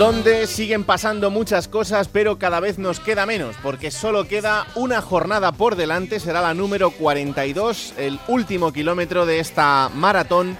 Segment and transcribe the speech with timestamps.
[0.00, 5.02] Donde siguen pasando muchas cosas, pero cada vez nos queda menos, porque solo queda una
[5.02, 10.56] jornada por delante, será la número 42, el último kilómetro de esta maratón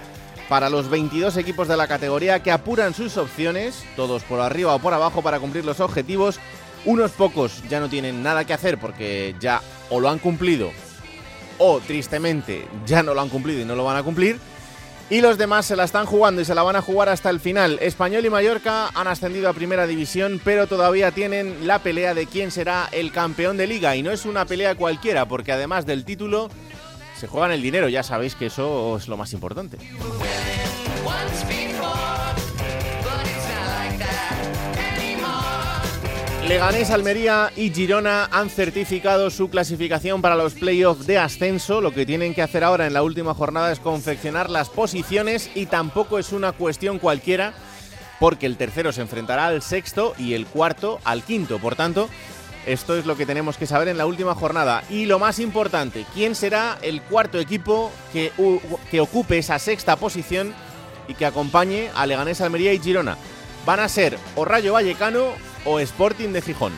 [0.47, 4.79] para los 22 equipos de la categoría que apuran sus opciones, todos por arriba o
[4.79, 6.39] por abajo para cumplir los objetivos.
[6.85, 10.69] Unos pocos ya no tienen nada que hacer porque ya o lo han cumplido
[11.57, 14.37] o tristemente ya no lo han cumplido y no lo van a cumplir.
[15.11, 17.41] Y los demás se la están jugando y se la van a jugar hasta el
[17.41, 17.77] final.
[17.81, 22.49] Español y Mallorca han ascendido a primera división, pero todavía tienen la pelea de quién
[22.49, 23.93] será el campeón de liga.
[23.97, 26.49] Y no es una pelea cualquiera, porque además del título,
[27.19, 27.89] se juegan el dinero.
[27.89, 29.79] Ya sabéis que eso es lo más importante.
[36.51, 41.79] Leganés, Almería y Girona han certificado su clasificación para los playoffs de ascenso.
[41.79, 45.67] Lo que tienen que hacer ahora en la última jornada es confeccionar las posiciones y
[45.67, 47.53] tampoco es una cuestión cualquiera
[48.19, 51.57] porque el tercero se enfrentará al sexto y el cuarto al quinto.
[51.57, 52.09] Por tanto,
[52.65, 54.83] esto es lo que tenemos que saber en la última jornada.
[54.89, 58.33] Y lo más importante, ¿quién será el cuarto equipo que,
[58.91, 60.53] que ocupe esa sexta posición
[61.07, 63.15] y que acompañe a Leganés, Almería y Girona?
[63.65, 66.73] Van a ser o Rayo Vallecano o Sporting de Gijón.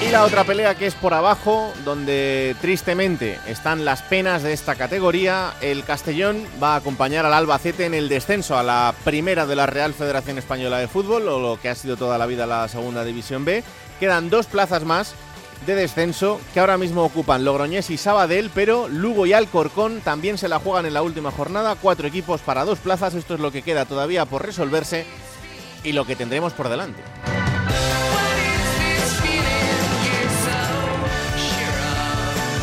[0.00, 4.74] Y la otra pelea que es por abajo, donde tristemente están las penas de esta
[4.74, 9.56] categoría, el Castellón va a acompañar al Albacete en el descenso a la primera de
[9.56, 12.68] la Real Federación Española de Fútbol, o lo que ha sido toda la vida la
[12.68, 13.64] Segunda División B.
[14.00, 15.14] Quedan dos plazas más
[15.66, 20.48] de descenso que ahora mismo ocupan Logroñés y Sabadell, pero Lugo y Alcorcón también se
[20.48, 21.76] la juegan en la última jornada.
[21.76, 25.06] Cuatro equipos para dos plazas, esto es lo que queda todavía por resolverse
[25.84, 27.02] y lo que tendremos por delante.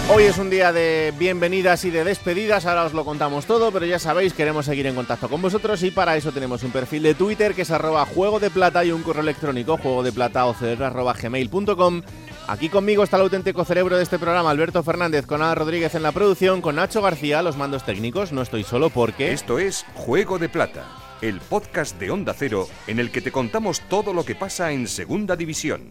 [0.07, 3.87] Hoy es un día de bienvenidas y de despedidas, ahora os lo contamos todo, pero
[3.87, 7.15] ya sabéis, queremos seguir en contacto con vosotros y para eso tenemos un perfil de
[7.15, 11.13] Twitter que es arroba juego de plata y un correo electrónico juego de plata arroba
[11.13, 12.03] gmail.com
[12.47, 16.03] Aquí conmigo está el auténtico cerebro de este programa, Alberto Fernández, con Ana Rodríguez en
[16.03, 18.31] la producción, con Nacho García, los mandos técnicos.
[18.31, 19.31] No estoy solo porque...
[19.31, 20.85] Esto es Juego de Plata,
[21.21, 24.87] el podcast de Onda Cero en el que te contamos todo lo que pasa en
[24.87, 25.81] Segunda División.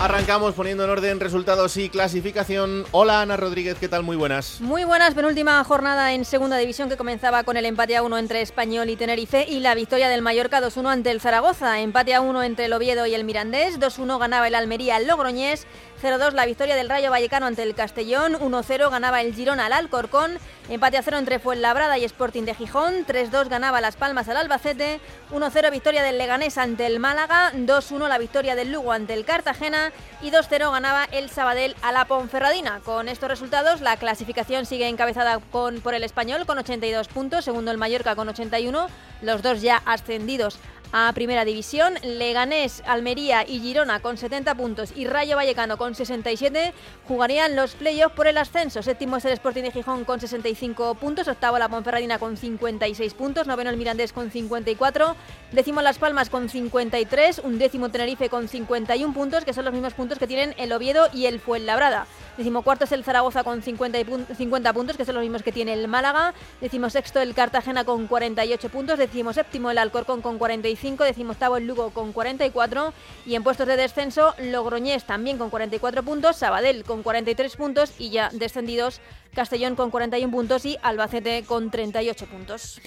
[0.00, 2.86] Arrancamos poniendo en orden resultados y clasificación.
[2.90, 4.02] Hola Ana Rodríguez, ¿qué tal?
[4.02, 4.58] Muy buenas.
[4.62, 8.40] Muy buenas, penúltima jornada en segunda división que comenzaba con el empate a 1 entre
[8.40, 11.80] Español y Tenerife y la victoria del Mallorca 2-1 ante el Zaragoza.
[11.80, 15.66] Empate a 1 entre el Oviedo y el Mirandés, 2-1 ganaba el Almería al Logroñés
[16.00, 20.38] 0-2 la victoria del Rayo Vallecano ante el Castellón, 1-0 ganaba el Girona al Alcorcón,
[20.70, 25.00] empate a 0 entre Fuenlabrada y Sporting de Gijón, 3-2 ganaba Las Palmas al Albacete,
[25.30, 29.92] 1-0 victoria del Leganés ante el Málaga, 2-1 la victoria del Lugo ante el Cartagena
[30.22, 32.80] y 2-0 ganaba el Sabadell a la Ponferradina.
[32.80, 37.70] Con estos resultados la clasificación sigue encabezada con, por el Español con 82 puntos, segundo
[37.70, 38.86] el Mallorca con 81,
[39.20, 40.58] los dos ya ascendidos
[40.92, 41.94] a Primera División.
[42.02, 46.72] Leganés, Almería y Girona con 70 puntos y Rayo Vallecano con 67
[47.06, 48.82] jugarían los playoffs por el ascenso.
[48.82, 53.46] Séptimo es el Sporting de Gijón con 65 puntos, octavo la Ponferradina con 56 puntos,
[53.46, 55.16] noveno el Mirandés con 54,
[55.52, 59.94] décimo Las Palmas con 53, un décimo Tenerife con 51 puntos, que son los mismos
[59.94, 62.06] puntos que tienen el Oviedo y el Fuenlabrada.
[62.36, 63.98] Decimocuarto es el Zaragoza con 50,
[64.34, 66.32] 50 puntos, que son los mismos que tiene el Málaga.
[66.62, 68.98] Decimosexto el Cartagena con 48 puntos.
[68.98, 70.79] Decimoséptimo el Alcorcón con 45.
[70.80, 72.92] Decimoctavo el Lugo con 44.
[73.26, 76.36] Y en puestos de descenso, Logroñés también con 44 puntos.
[76.36, 77.92] Sabadell con 43 puntos.
[77.98, 79.00] Y ya descendidos,
[79.34, 82.80] Castellón con 41 puntos y Albacete con 38 puntos.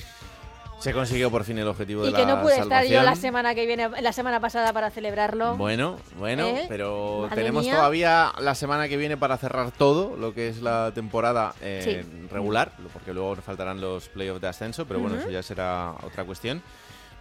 [0.79, 3.03] Se consiguió por fin el objetivo y de la Y que no pude estar yo
[3.03, 5.55] la semana que viene, la semana pasada para celebrarlo.
[5.55, 6.65] Bueno, bueno, ¿Eh?
[6.67, 7.75] pero tenemos mía.
[7.75, 12.73] todavía la semana que viene para cerrar todo lo que es la temporada eh, regular,
[12.91, 15.23] porque luego nos faltarán los playoffs de ascenso, pero bueno, Ujú.
[15.23, 16.61] eso ya será otra cuestión.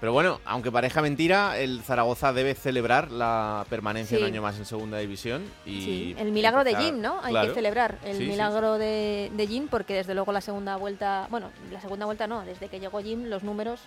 [0.03, 4.25] Pero bueno, aunque pareja mentira, el Zaragoza debe celebrar la permanencia Sí.
[4.25, 7.21] un año más en segunda división y Sí, el milagro de Jim, ¿no?
[7.23, 7.49] Hay Claro.
[7.51, 8.25] que celebrar el sí.
[8.27, 12.45] milagro de, de Jim porque desde luego la segunda vuelta, bueno, la segunda vuelta no,
[12.45, 13.79] desde que llegó Jim los números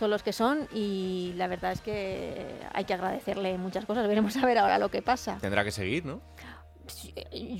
[0.00, 4.08] son los que son y la verdad es que hay que agradecerle muchas cosas.
[4.08, 5.38] Veremos a ver ahora lo que pasa.
[5.40, 6.20] Tendrá que seguir, ¿no?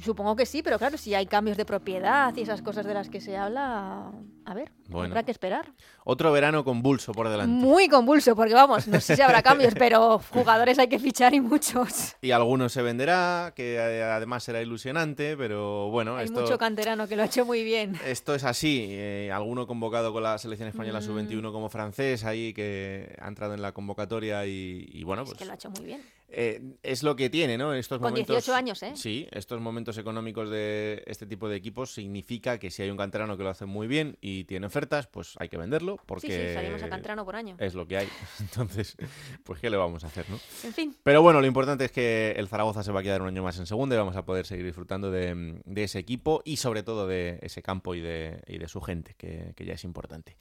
[0.02, 3.08] Supongo que sí, pero claro, si hay cambios de propiedad y esas cosas de las
[3.08, 4.12] que se habla,
[4.44, 5.72] a ver, habrá que esperar.
[6.04, 7.52] Otro verano convulso por delante.
[7.52, 11.40] Muy convulso, porque vamos, no sé si habrá cambios, pero jugadores hay que fichar y
[11.40, 12.16] muchos.
[12.20, 16.16] Y algunos se venderá, que además será ilusionante, pero bueno.
[16.16, 17.98] Hay mucho canterano que lo ha hecho muy bien.
[18.04, 18.86] Esto es así.
[18.90, 21.02] Eh, alguno convocado con la selección española mm.
[21.02, 25.32] sub-21 como francés, ahí que ha entrado en la convocatoria y, bueno, pues.
[25.32, 26.02] Es que lo ha hecho muy bien.
[26.34, 27.74] Eh, es lo que tiene, ¿no?
[27.74, 28.92] Estos Con 18 años, ¿eh?
[28.94, 33.36] Sí, estos momentos económicos de este tipo de equipos significa que si hay un canterano
[33.36, 36.28] que lo hace muy bien y tiene ofertas, pues hay que venderlo porque...
[36.28, 37.56] Sí, sí, salimos a canterano por año.
[37.58, 38.08] Es lo que hay.
[38.40, 38.96] Entonces,
[39.44, 40.38] pues ¿qué le vamos a hacer, no?
[40.64, 40.96] En fin.
[41.02, 43.58] Pero bueno, lo importante es que el Zaragoza se va a quedar un año más
[43.58, 47.38] en segunda y vamos a poder seguir disfrutando de, ese equipo y sobre todo de
[47.42, 50.36] ese campo y de, de su gente, que, ya es importante.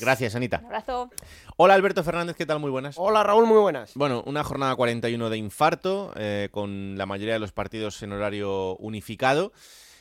[0.00, 0.58] Gracias, Anita.
[0.58, 1.10] Un abrazo.
[1.56, 2.58] Hola, Alberto Fernández, ¿qué tal?
[2.58, 2.96] Muy buenas.
[2.98, 3.94] Hola, Raúl, muy buenas.
[3.94, 8.76] Bueno, una jornada 41 de infarto, eh, con la mayoría de los partidos en horario
[8.76, 9.52] unificado.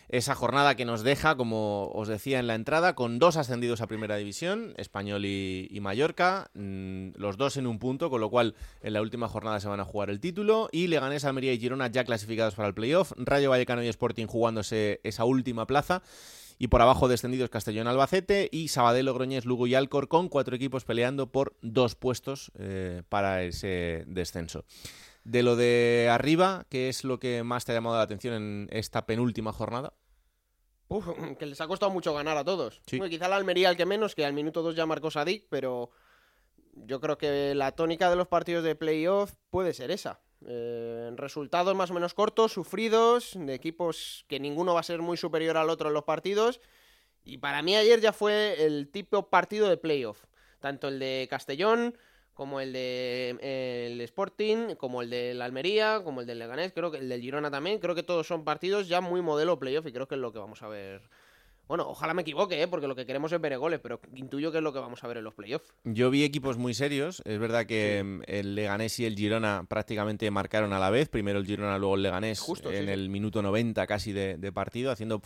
[0.09, 3.87] Esa jornada que nos deja, como os decía en la entrada, con dos ascendidos a
[3.87, 8.93] Primera División, Español y, Mallorca, mm, los dos en un punto, con lo cual en
[8.93, 12.05] la última jornada se van a jugar el título, y Leganés, Almería y Girona ya
[12.05, 16.01] clasificados para el playoff, Rayo Vallecano y Sporting jugándose esa última plaza,
[16.57, 21.31] y por abajo descendidos Castellón Albacete y Sabadell, Logroñés, Lugo y Alcorcón, cuatro equipos peleando
[21.31, 24.63] por dos puestos eh, para ese descenso.
[25.27, 28.69] De lo de arriba, ¿qué es lo que más te ha llamado la atención en
[28.71, 29.91] esta penúltima jornada?
[30.87, 31.05] Uf,
[31.37, 32.81] que les ha costado mucho ganar a todos.
[32.85, 35.89] quizá la Almería el que menos, que al minuto 2 ya marcó Sadik, pero
[36.75, 40.21] yo creo que la tónica de los partidos de playoff puede ser esa.
[40.45, 45.17] Eh, resultados más o menos cortos, sufridos, de equipos que ninguno va a ser muy
[45.17, 46.61] superior al otro en los partidos.
[47.25, 50.23] Y para mí ayer ya fue el tipo partido de playoff.
[50.61, 51.97] Tanto el de Castellón
[52.37, 56.91] como el de el Sporting, como el de la Almería, como el del Leganés, creo
[56.91, 57.79] que el del Girona también.
[57.79, 60.37] Creo que todos son partidos ya muy modelo playoff y creo que es lo que
[60.37, 61.01] vamos a ver
[61.67, 62.67] bueno, ojalá me equivoque, ¿eh?
[62.67, 65.07] porque lo que queremos es ver goles, pero intuyo que es lo que vamos a
[65.07, 65.73] ver en los playoffs.
[65.83, 67.21] Yo vi equipos muy serios.
[67.25, 71.09] Es verdad que mm, el Leganés y el Girona prácticamente marcaron a la vez.
[71.09, 74.91] Primero el Girona, luego el Leganés Justo, en el minuto 90 casi de, de partido,
[74.91, 75.21] haciendo,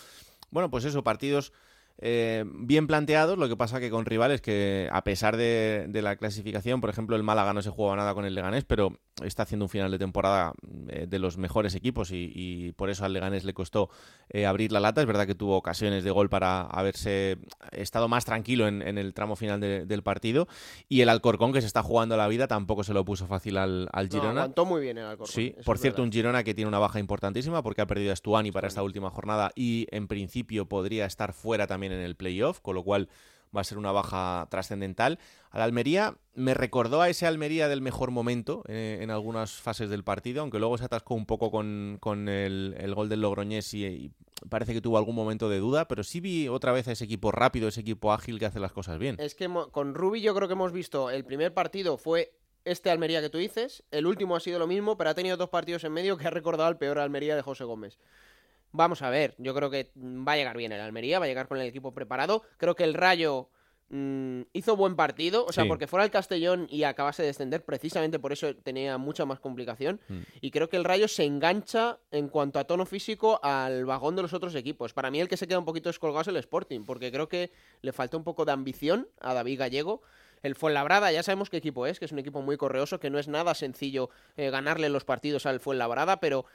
[0.49, 1.53] bueno, pues eso, partidos
[1.97, 6.81] eh, bien planteados, lo que pasa que con rivales que a pesar de, la clasificación,
[6.81, 9.69] por ejemplo el Málaga no se jugaba nada con el Leganés, pero está haciendo un
[9.69, 10.53] final de temporada
[10.89, 13.89] eh, de los mejores equipos y, por eso al Leganés le costó
[14.29, 15.01] eh, abrir la lata.
[15.01, 17.37] Es verdad que tuvo ocasiones de gol para haberse
[17.71, 20.47] estado más tranquilo en, el tramo final del partido
[20.87, 23.89] y el Alcorcón que se está jugando la vida tampoco se lo puso fácil al,
[24.09, 24.41] Girona.
[24.41, 25.33] aguantó muy bien el Alcorcón.
[25.33, 28.51] Sí, por cierto un Girona que tiene una baja importantísima porque ha perdido a Stuani
[28.51, 32.75] para esta última jornada y en principio podría estar fuera también en el playoff, con
[32.75, 33.09] lo cual
[33.55, 35.19] va a ser una baja trascendental.
[35.49, 39.89] A la Almería me recordó a ese Almería del mejor momento eh, en algunas fases
[39.89, 41.99] del partido, aunque luego se atascó un poco con,
[42.29, 44.11] el, gol del Logroñés y,
[44.49, 47.31] parece que tuvo algún momento de duda, pero sí vi otra vez a ese equipo
[47.31, 49.17] rápido, ese equipo ágil que hace las cosas bien.
[49.19, 52.33] Es que con Rubi yo creo que hemos visto el primer partido fue
[52.63, 55.49] este Almería que tú dices, el último ha sido lo mismo, pero ha tenido dos
[55.49, 57.97] partidos en medio que ha recordado al peor Almería de José Gómez.
[58.71, 61.47] Vamos a ver, yo creo que va a llegar bien el Almería, va a llegar
[61.47, 62.43] con el equipo preparado.
[62.57, 63.49] Creo que el Rayo
[63.89, 68.17] mm, hizo buen partido, o sea, porque fuera el Castellón y acabase de descender, precisamente
[68.17, 69.99] por eso tenía mucha más complicación.
[70.07, 70.19] Mm.
[70.39, 74.21] Y creo que el Rayo se engancha en cuanto a tono físico al vagón de
[74.21, 74.93] los otros equipos.
[74.93, 77.51] Para mí el que se queda un poquito descolgado es el Sporting, porque creo que
[77.81, 80.01] le falta un poco de ambición a David Gallego.
[80.43, 83.19] El Fuenlabrada, ya sabemos qué equipo es, que es un equipo muy correoso, que no
[83.19, 86.45] es nada sencillo eh, ganarle los partidos al Fuenlabrada, pero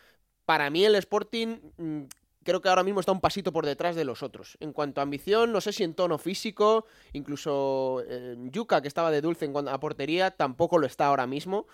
[0.46, 2.02] para mí el Sporting mm,
[2.44, 4.56] creo que ahora mismo está un pasito por detrás de los otros.
[4.60, 9.10] En cuanto a ambición, no sé si en tono físico, incluso eh, Yuka, que estaba
[9.10, 11.66] de dulce en cuanto a portería, tampoco lo está ahora mismo.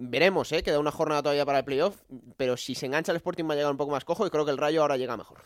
[0.00, 0.62] Veremos, ¿eh?
[0.62, 1.96] Queda una jornada todavía para el playoff,
[2.36, 4.44] pero si se engancha el Sporting va a llegar un poco más cojo y creo
[4.44, 5.38] que el Rayo ahora llega mejor.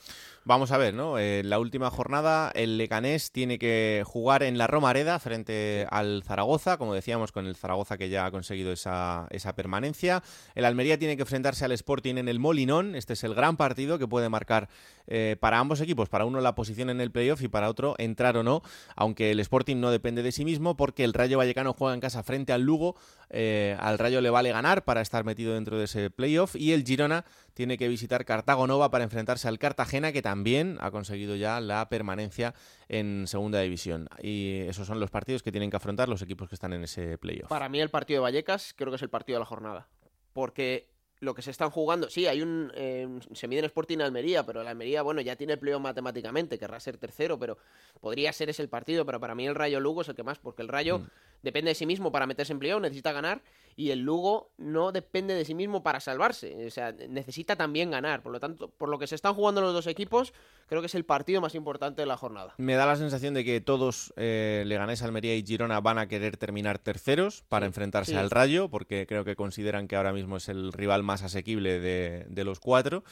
[0.44, 1.18] Vamos a ver, ¿no?
[1.18, 6.22] En eh, la última jornada el Lecanés tiene que jugar en la Romareda frente al
[6.26, 10.22] Zaragoza, como decíamos, con el Zaragoza que ya ha conseguido esa, esa permanencia.
[10.54, 12.94] El Almería tiene que enfrentarse al Sporting en el Molinón.
[12.94, 14.68] Este es el gran partido que puede marcar
[15.06, 18.36] eh, para ambos equipos, para uno la posición en el playoff y para otro entrar
[18.36, 18.62] o no,
[18.96, 22.22] aunque el Sporting no depende de sí mismo porque el Rayo Vallecano juega en casa
[22.22, 22.96] frente al Lugo.
[23.30, 26.82] Eh, al Rayo le vale ganar para estar metido dentro de ese playoff y el
[26.84, 31.60] Girona tiene que visitar Cartago Nova para enfrentarse al Cartagena, que también ha conseguido ya
[31.60, 32.52] la permanencia
[32.88, 34.08] en segunda división.
[34.20, 37.18] Y esos son los partidos que tienen que afrontar los equipos que están en ese
[37.18, 37.50] playoff.
[37.50, 39.86] Para mí el partido de Vallecas creo que es el partido de la jornada.
[40.32, 40.88] Porque
[41.20, 42.72] lo que se están jugando, sí, hay un.
[42.74, 46.58] Eh, se mide en Sporting Almería, pero el Almería, bueno, ya tiene el playoff matemáticamente,
[46.58, 47.58] querrá ser tercero, pero
[48.00, 49.06] podría ser ese el partido.
[49.06, 51.06] Pero para mí el Rayo Lugo es el que más, porque el Rayo mm.
[51.42, 53.42] Depende de sí mismo para meterse en playoff, necesita ganar,
[53.76, 58.22] y el Lugo no depende de sí mismo para salvarse, o sea, necesita también ganar.
[58.22, 60.34] Por lo tanto, por lo que se están jugando los dos equipos,
[60.66, 62.54] creo que es el partido más importante de la jornada.
[62.58, 66.36] Me da la sensación de que todos, eh, Leganés, Almería y Girona, van a querer
[66.36, 70.72] terminar terceros para enfrentarse al Rayo, porque creo que consideran que ahora mismo es el
[70.72, 73.04] rival más más asequible de, los cuatro.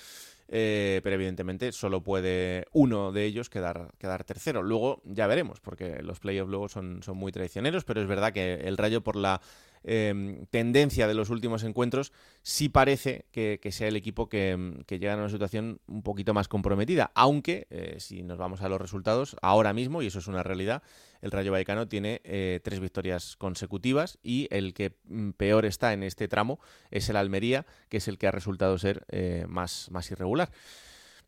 [0.53, 4.65] Eh, pero evidentemente solo puede uno de ellos quedar, quedar tercero.
[4.65, 8.55] Luego ya veremos, porque los playoffs luego son, son muy traicioneros, pero es verdad que
[8.55, 9.41] el Rayo por la
[9.83, 15.17] Em, tendencia de los últimos encuentros, sí parece que, sea el equipo que, llega a
[15.17, 17.13] una situación un poquito más comprometida.
[17.15, 20.83] Aunque, eh, si nos vamos a los resultados, ahora mismo, y eso es una realidad,
[21.23, 26.03] el Rayo Vallecano tiene eh, tres victorias consecutivas y el que mm, peor está en
[26.03, 26.61] este tramo
[26.91, 30.51] es el Almería, que es el que ha resultado ser eh, más, más irregular.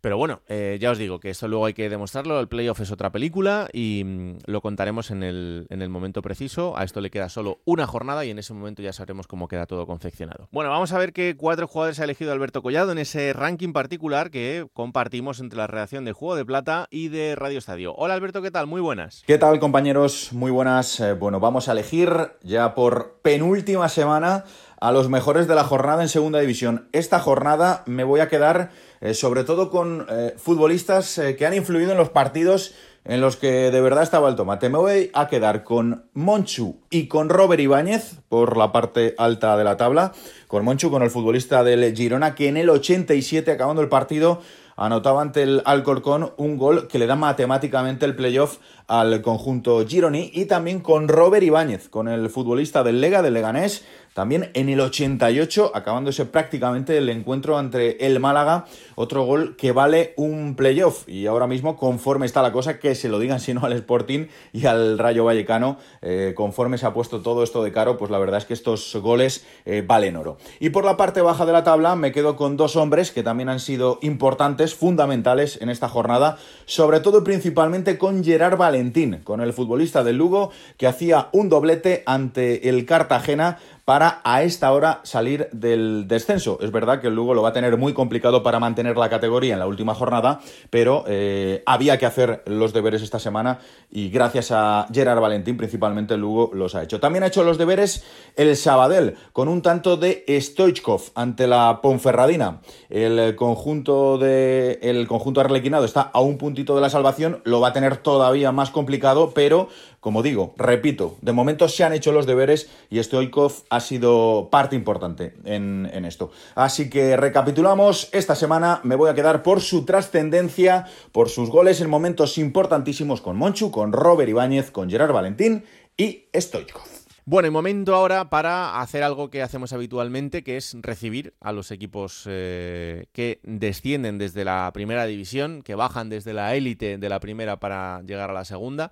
[0.02, 2.40] Pero bueno, eh, ya os digo que esto luego hay que demostrarlo.
[2.40, 6.76] El playoff es otra película y mm, lo contaremos en el, en el momento preciso.
[6.76, 9.64] A esto le queda solo una jornada y en ese momento ya sabremos cómo queda
[9.66, 10.48] todo confeccionado.
[10.50, 14.32] Bueno, vamos a ver qué cuatro jugadores ha elegido Alberto Collado en ese ranking particular
[14.32, 17.94] que compartimos entre la redacción de Juego de Plata y de Radio Estadio.
[17.94, 18.66] Hola Alberto, ¿qué tal?
[18.66, 19.22] Muy buenas.
[19.24, 20.32] ¿Qué tal compañeros?
[20.32, 20.98] Muy buenas.
[20.98, 22.10] Eh, bueno, vamos a elegir
[22.42, 24.42] ya por penúltima semana
[24.82, 26.88] a los mejores de la jornada en Segunda División.
[26.90, 28.70] Esta jornada me voy a quedar
[29.00, 32.74] eh, sobre todo con eh, futbolistas eh, que han influido en los partidos
[33.04, 34.68] en los que de verdad estaba el tomate.
[34.70, 39.62] Me voy a quedar con Monchu y con Robert Ibáñez por la parte alta de
[39.62, 40.14] la tabla.
[40.48, 44.40] Con Monchu, con el futbolista del Girona, que en el 87, acabando el partido,
[44.76, 50.30] anotaba ante el Alcorcón un gol que le da matemáticamente el playoff al conjunto Gironi.
[50.32, 54.80] Y también con Robert Ibáñez, con el futbolista del Lega, del Leganés, también en el
[54.80, 61.08] 88, acabándose prácticamente el encuentro entre el Málaga, otro gol que vale un playoff.
[61.08, 64.66] Y ahora mismo, conforme está la cosa, que se lo digan sino al Sporting y
[64.66, 68.38] al Rayo Vallecano, eh, conforme se ha puesto todo esto de caro, pues la verdad
[68.38, 70.36] es que estos goles eh, valen oro.
[70.60, 73.48] Y por la parte baja de la tabla me quedo con dos hombres que también
[73.48, 79.40] han sido importantes, fundamentales en esta jornada, sobre todo y principalmente con Gerard Valentín, con
[79.40, 85.00] el futbolista del Lugo, que hacía un doblete ante el Cartagena para a esta hora
[85.02, 86.58] salir del descenso.
[86.60, 89.54] Es verdad que el Lugo lo va a tener muy complicado para mantener la categoría
[89.54, 93.58] en la última jornada, pero eh, había que hacer los deberes esta semana
[93.90, 97.00] y gracias a Gerard Valentín principalmente el Lugo los ha hecho.
[97.00, 98.04] También ha hecho los deberes
[98.36, 102.60] el Sabadell con un tanto de Stoichkov ante la Ponferradina.
[102.88, 107.68] El conjunto de el conjunto arlequinado está a un puntito de la salvación, lo va
[107.68, 109.68] a tener todavía más complicado, pero
[110.02, 114.74] como digo, repito, de momento se han hecho los deberes y Stoikov ha sido parte
[114.74, 116.32] importante en, esto.
[116.56, 121.80] Así que recapitulamos, esta semana me voy a quedar por su trascendencia, por sus goles
[121.80, 125.62] en momentos importantísimos con Monchu, con Robert Ibáñez, con Gerard Valentín
[125.96, 126.82] y Stoikov.
[127.24, 131.70] Bueno, el momento ahora para hacer algo que hacemos habitualmente, que es recibir a los
[131.70, 137.20] equipos eh, que descienden desde la primera división, que bajan desde la élite de la
[137.20, 138.90] primera para llegar a la segunda.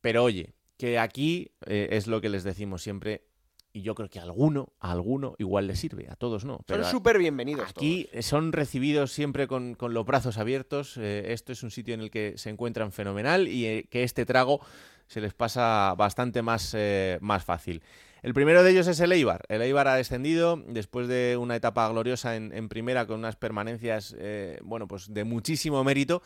[0.00, 3.24] Pero oye, que aquí eh, es lo que les decimos siempre.
[3.70, 6.64] Y yo creo que a alguno, a alguno igual les sirve, a todos no.
[6.66, 7.68] Pero son súper bienvenidos.
[7.68, 10.96] Aquí son recibidos siempre con, los brazos abiertos.
[10.96, 14.24] Eh, esto es un sitio en el que se encuentran fenomenal y eh, que este
[14.24, 14.60] trago
[15.06, 16.76] se les pasa bastante más,
[17.20, 17.82] más fácil.
[18.22, 19.44] El primero de ellos es el Eibar.
[19.48, 24.14] El Eibar ha descendido después de una etapa gloriosa en, en primera con unas permanencias,
[24.62, 26.22] bueno, pues de muchísimo mérito.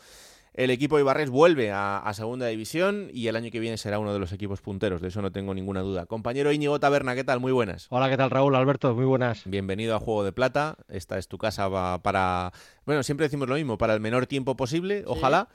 [0.53, 4.19] El equipo Ibarres vuelve a, segunda división y el año que viene será uno de
[4.19, 6.05] los equipos punteros, de eso no tengo ninguna duda.
[6.05, 7.39] Compañero Íñigo Taberna, ¿qué tal?
[7.39, 7.87] Muy buenas.
[7.89, 8.55] Hola, ¿qué tal Raúl?
[8.55, 9.41] Alberto, muy buenas.
[9.45, 10.77] Bienvenido a Juego de Plata.
[10.89, 11.71] Esta es tu casa
[12.03, 12.53] para
[12.85, 15.47] bueno, siempre decimos lo mismo, para el menor tiempo posible, ojalá.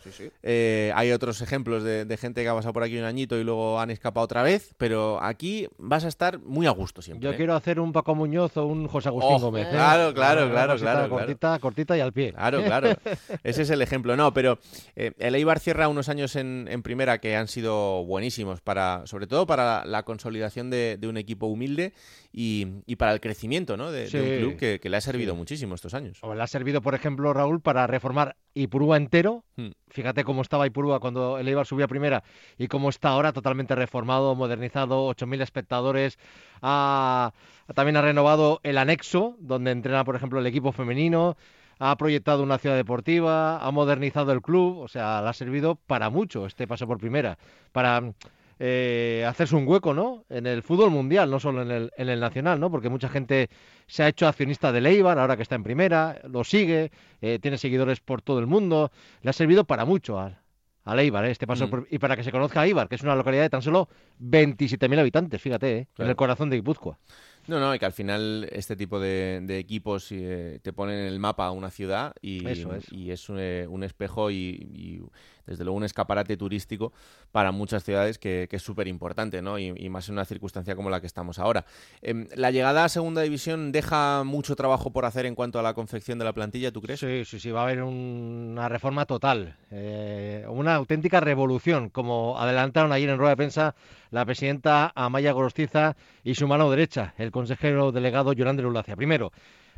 [0.42, 3.78] Eh, hay otros ejemplos de, gente que ha pasado por aquí un añito y luego
[3.78, 7.24] han escapado otra vez, pero aquí vas a estar muy a gusto siempre.
[7.24, 7.36] Yo ¿eh?
[7.36, 9.66] quiero hacer un Paco Muñoz o un José Agustín oh, Gómez.
[9.66, 9.70] ¿eh?
[9.70, 12.32] Claro, claro, claro, claro, Cortita, cortita y al pie.
[12.32, 12.96] Claro, claro.
[13.44, 14.16] Ese es el ejemplo.
[14.16, 14.58] No, pero
[14.96, 19.84] el Eibar cierra unos años en, primera que han sido buenísimos, para, sobre todo para
[19.84, 21.92] la consolidación de un equipo humilde
[22.32, 23.90] y, para el crecimiento ¿no?
[23.90, 26.18] de, un club que, le ha servido muchísimo estos años.
[26.22, 29.44] O le ha servido, por ejemplo, Raúl, para reformar Ipurúa entero.
[29.56, 29.70] Hmm.
[29.88, 32.22] Fíjate cómo estaba Ipurúa cuando el Eibar subía a primera
[32.56, 36.18] y cómo está ahora totalmente reformado, modernizado, 8.000 espectadores.
[36.60, 41.36] también ha renovado el anexo, donde entrena, por ejemplo, el equipo femenino
[41.78, 46.10] ha proyectado una ciudad deportiva, ha modernizado el club, o sea, le ha servido para
[46.10, 47.38] mucho este paso por primera,
[47.72, 48.12] para
[48.58, 50.24] eh, hacerse un hueco, ¿no?
[50.28, 52.70] En el fútbol mundial, no solo en el, en el nacional, ¿no?
[52.70, 53.48] Porque mucha gente
[53.86, 57.58] se ha hecho accionista de Eibar, ahora que está en primera, lo sigue, eh, tiene
[57.58, 58.90] seguidores por todo el mundo,
[59.22, 60.38] le ha servido para mucho al,
[60.84, 61.30] al Eibar, ¿eh?
[61.30, 61.70] este paso Mm.
[61.70, 63.88] por- y para que se conozca a Eibar, que es una localidad de tan solo
[64.18, 65.88] 27.000 habitantes, fíjate, ¿eh?
[65.98, 66.98] en el corazón de Guipúzcoa.
[67.46, 71.06] No, no, y que al final este tipo de, de equipos eh, te ponen en
[71.06, 72.92] el mapa una ciudad y Eso es.
[72.92, 74.36] y es un, un espejo y,
[74.74, 75.00] y,
[75.48, 76.92] desde luego un escaparate turístico
[77.32, 79.58] para muchas ciudades que, es súper importante, ¿no?
[79.58, 81.64] Y, más en una circunstancia como la que estamos ahora.
[82.02, 85.74] Em, la llegada a Segunda División deja mucho trabajo por hacer en cuanto a la
[85.74, 87.00] confección de la plantilla, ¿tú crees?
[87.00, 92.38] Sí, sí, sí, va a haber un- una reforma total, eh, una auténtica revolución, como
[92.38, 93.74] adelantaron ayer en rueda de prensa
[94.10, 98.96] la presidenta Amaya Gorostiza y su mano derecha, el consejero delegado Yolanda Lulacia.
[98.96, 99.32] Primero,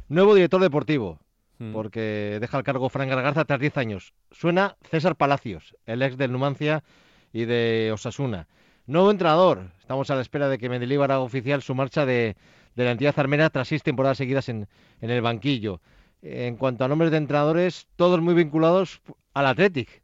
[0.09, 1.21] nuevo director deportivo,
[1.61, 1.73] Mm.
[1.73, 4.15] porque deja el cargo Fran Gargarza tras 10 años.
[4.31, 6.83] Suena César Palacios, el ex del Numancia
[7.35, 8.49] y de Osasuna.
[8.87, 12.35] Nuevo entrenador, estamos a la espera de que Mendilibar haga oficial su marcha de,
[12.75, 14.67] de la entidad armera tras seis temporadas seguidas en,
[15.03, 15.81] en el banquillo.
[16.23, 19.01] En cuanto a nombres de entrenadores, todos muy vinculados
[19.35, 20.03] al Athletic.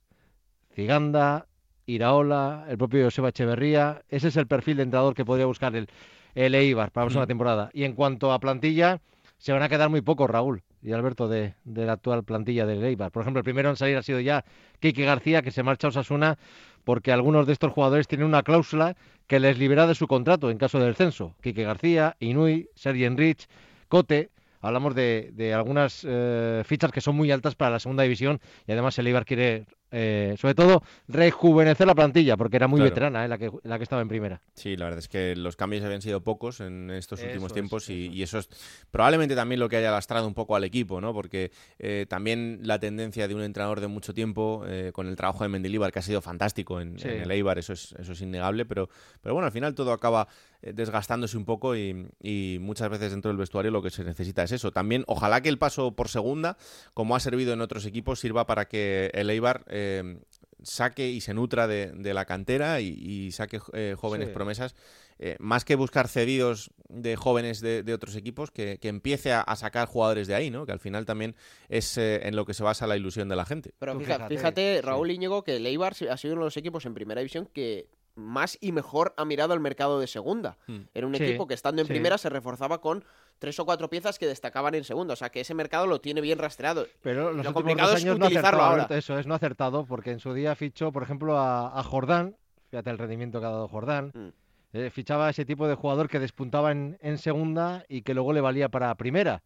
[0.75, 1.47] Ciganda,
[1.87, 4.03] Iraola, el propio Joseba Echeverría.
[4.09, 5.89] Ese es el perfil de entrenador que podría buscar el,
[6.35, 7.29] el Eibar para la próxima Mm.
[7.29, 7.71] temporada.
[7.73, 9.01] Y en cuanto a plantilla,
[9.39, 12.85] se van a quedar muy pocos, Raúl y Alberto, de, de la actual plantilla del
[12.85, 13.11] Eibar.
[13.11, 14.45] Por ejemplo, el primero en salir ha sido ya
[14.81, 16.39] Quique García, que se marcha a Osasuna
[16.85, 20.59] porque algunos de estos jugadores tienen una cláusula que les libera de su contrato en
[20.59, 21.35] caso de descenso.
[21.43, 23.49] Quique García, Inui, Sergi Enrich,
[23.89, 24.31] Cote.
[24.61, 28.73] Hablamos de, de algunas eh, fichas que son muy altas para la segunda división y
[28.73, 32.91] además el Eibar quiere, eh, sobre todo, rejuvenecer la plantilla porque era muy Claro.
[32.91, 34.41] veterana eh, la, que, la que estaba en primera.
[34.55, 37.55] Sí, la verdad es que los cambios habían sido pocos en estos Eso últimos es,
[37.55, 38.49] tiempos y, eso y eso es
[38.91, 41.13] probablemente también lo que haya lastrado un poco al equipo, ¿no?
[41.15, 45.49] Porque eh, también la tendencia de un entrenador de mucho tiempo, con el trabajo de
[45.49, 47.09] Mendilibar, que ha sido fantástico en, Sí.
[47.09, 48.89] en el Eibar, eso es, eso es innegable, pero,
[49.23, 50.29] pero bueno, al final todo acaba
[50.75, 54.53] desgastándose un poco y, y muchas veces dentro del vestuario lo que se necesita es
[54.53, 54.73] eso.
[54.73, 56.57] También, ojalá que el paso por segunda,
[56.95, 59.65] como ha servido en otros equipos, sirva para que el Eibar...
[59.69, 60.19] eh,
[60.63, 64.35] saque y se nutra de, de la cantera y, y saque eh, jóvenes Sí.
[64.35, 64.75] promesas
[65.19, 69.43] eh, más que buscar cedidos de jóvenes de, de otros equipos, que, que empiece a,
[69.43, 70.67] a sacar jugadores de ahí, ¿no?
[70.67, 71.37] Que al final también
[71.69, 73.75] es eh, en lo que se basa la ilusión de la gente.
[73.79, 74.83] Pero fíjate, fíjate.
[74.83, 77.89] Raúl Íñigo, que el Eibar ha sido uno de los equipos en primera división que
[78.17, 80.57] más y mejor ha mirado al mercado de segunda.
[80.67, 80.81] Hmm.
[80.95, 81.93] Era un Sí, equipo que estando en sí.
[81.93, 83.05] primera se reforzaba con
[83.39, 85.13] tres o cuatro piezas que destacaban en segunda.
[85.13, 86.87] O sea que ese mercado lo tiene bien rastreado.
[87.03, 88.87] Pero los Lo últimos complicado dos es años no acertado, ahora.
[88.91, 92.37] Eso es, no ha acertado, porque en su día fichó, por ejemplo, a, a Jordán,
[92.71, 94.29] fíjate el rendimiento que ha dado Jordán, Mm.
[94.73, 98.33] eh, fichaba a ese tipo de jugador que despuntaba en, en segunda y que luego
[98.33, 99.43] le valía para primera.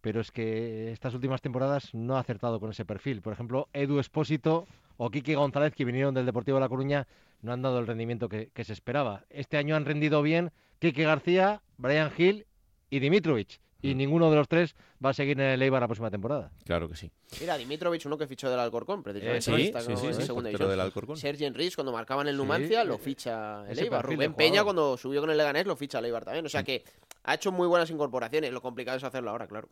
[0.00, 3.22] Pero es que estas últimas temporadas no ha acertado con ese perfil.
[3.22, 7.06] Por ejemplo, Edu Espósito o Quique González, que vinieron del Deportivo de La Coruña,
[7.42, 9.24] no han dado el rendimiento que, que se esperaba.
[9.30, 12.46] Este año han rendido bien Quique García, Brian Hill
[12.90, 13.60] y Dimitrovic.
[13.84, 13.98] Y Mm.
[13.98, 16.52] ninguno de los tres va a seguir en el Eibar la próxima temporada.
[16.64, 17.10] Claro que sí.
[17.40, 19.50] Mira, Dimitrovic, uno que fichó del Alcorcón, precisamente.
[19.50, 19.56] ¿no?
[19.56, 20.70] sí, Destacó sí, sí, en sí, segunda portero división.
[20.70, 21.16] del Alcorcón.
[21.16, 24.04] Sergi Enrich, cuando marcaban el Sí, Numancia, lo eh, ficha el Eibar.
[24.04, 26.46] Rubén Peña, cuando subió con el Leganés, lo ficha el Eibar también.
[26.46, 26.84] O sea que
[27.24, 28.52] ha hecho muy buenas incorporaciones.
[28.52, 29.68] Lo complicado es hacerlo ahora, claro.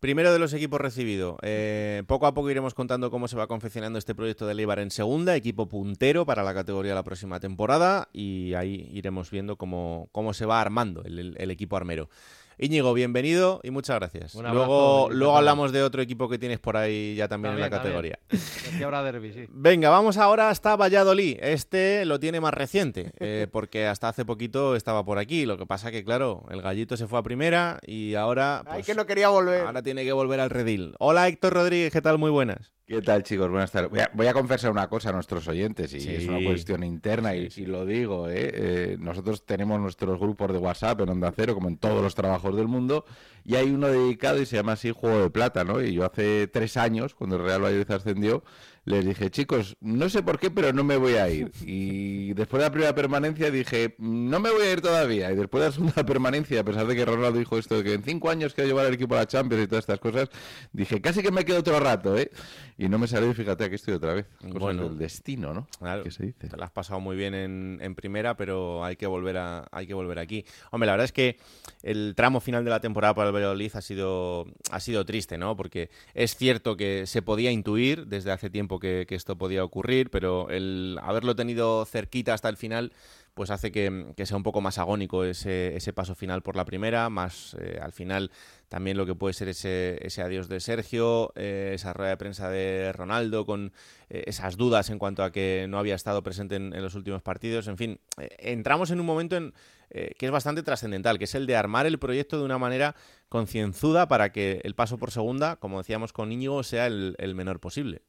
[0.00, 1.36] Primero de los equipos recibido.
[1.42, 4.90] Eh, poco a poco iremos contando cómo se va confeccionando este proyecto de Eibar en
[4.90, 10.32] segunda, equipo puntero para la categoría la próxima temporada y ahí iremos viendo cómo, cómo
[10.32, 12.08] se va armando el equipo armero.
[12.62, 14.34] Íñigo, bienvenido y muchas gracias.
[14.34, 17.60] Un abrazo luego, luego hablamos de otro equipo que tienes por ahí ya también, en
[17.60, 18.18] la categoría.
[18.30, 19.46] Sí.
[19.50, 21.38] Venga, vamos ahora hasta Valladolid.
[21.40, 25.46] Este lo tiene más reciente, eh, porque hasta hace poquito estaba por aquí.
[25.46, 28.86] Lo que pasa que, claro, el gallito se fue a primera y ahora, Ay, pues,
[28.86, 29.66] que no quería volver.
[29.66, 30.94] ahora tiene que volver al redil.
[30.98, 32.18] Hola Héctor Rodríguez, ¿qué tal?
[32.18, 32.72] Muy buenas.
[32.90, 33.48] ¿Qué tal, chicos?
[33.48, 33.88] Buenas tardes.
[33.88, 36.12] Voy a, voy a confesar una cosa a nuestros oyentes, y Sí.
[36.12, 38.50] es una cuestión interna, y, y lo digo, ¿eh?
[38.52, 42.56] Eh, Nosotros tenemos nuestros grupos de WhatsApp en Onda Cero, como en todos los trabajos
[42.56, 43.04] del mundo,
[43.44, 45.80] y hay uno dedicado y se llama así Juego de Plata, ¿no?
[45.80, 48.42] Y yo hace tres años, cuando el Real Valladolid ascendió,
[48.84, 51.52] les dije, chicos, no sé por qué, pero no me voy a ir.
[51.64, 55.30] Y después de la primera permanencia dije, no me voy a ir todavía.
[55.30, 57.92] Y después de la segunda permanencia, a pesar de que Ronaldo dijo esto de que
[57.94, 60.28] en cinco años quiero llevar al equipo a la Champions y todas estas cosas,
[60.72, 62.30] dije, casi que me quedo otro rato, ¿eh?
[62.78, 64.26] Y no me salió fíjate, aquí estoy otra vez.
[64.40, 64.88] Cosas Bueno.
[64.88, 65.68] del destino, ¿no?
[65.78, 66.48] Claro, ¿Qué se dice?
[66.48, 69.86] te la has pasado muy bien en, en primera, pero hay que volver a, hay
[69.86, 70.44] que volver aquí.
[70.70, 71.36] Hombre, la verdad es que
[71.82, 75.56] el tramo final de la temporada para el Valladolid ha sido, ha sido triste, ¿no?
[75.56, 80.48] Porque es cierto que se podía intuir desde hace tiempo que, esto podía ocurrir, pero
[80.50, 82.92] el haberlo tenido cerquita hasta el final
[83.34, 87.56] pues hace que, sea un poco más agónico ese, paso final por la primera, más
[87.60, 88.30] eh, al final
[88.68, 92.50] también lo que puede ser ese, ese adiós de Sergio, eh, esa rueda de prensa
[92.50, 93.72] de Ronaldo con
[94.08, 97.66] eh, esas dudas en cuanto a que no había estado presente en, los últimos partidos,
[97.68, 99.54] en fin, entramos en un momento en,
[99.90, 102.94] que es bastante trascendental, que es el de armar el proyecto de una manera
[103.28, 108.02] concienzuda para que el paso por segunda, como decíamos con Íñigo, sea el menor posible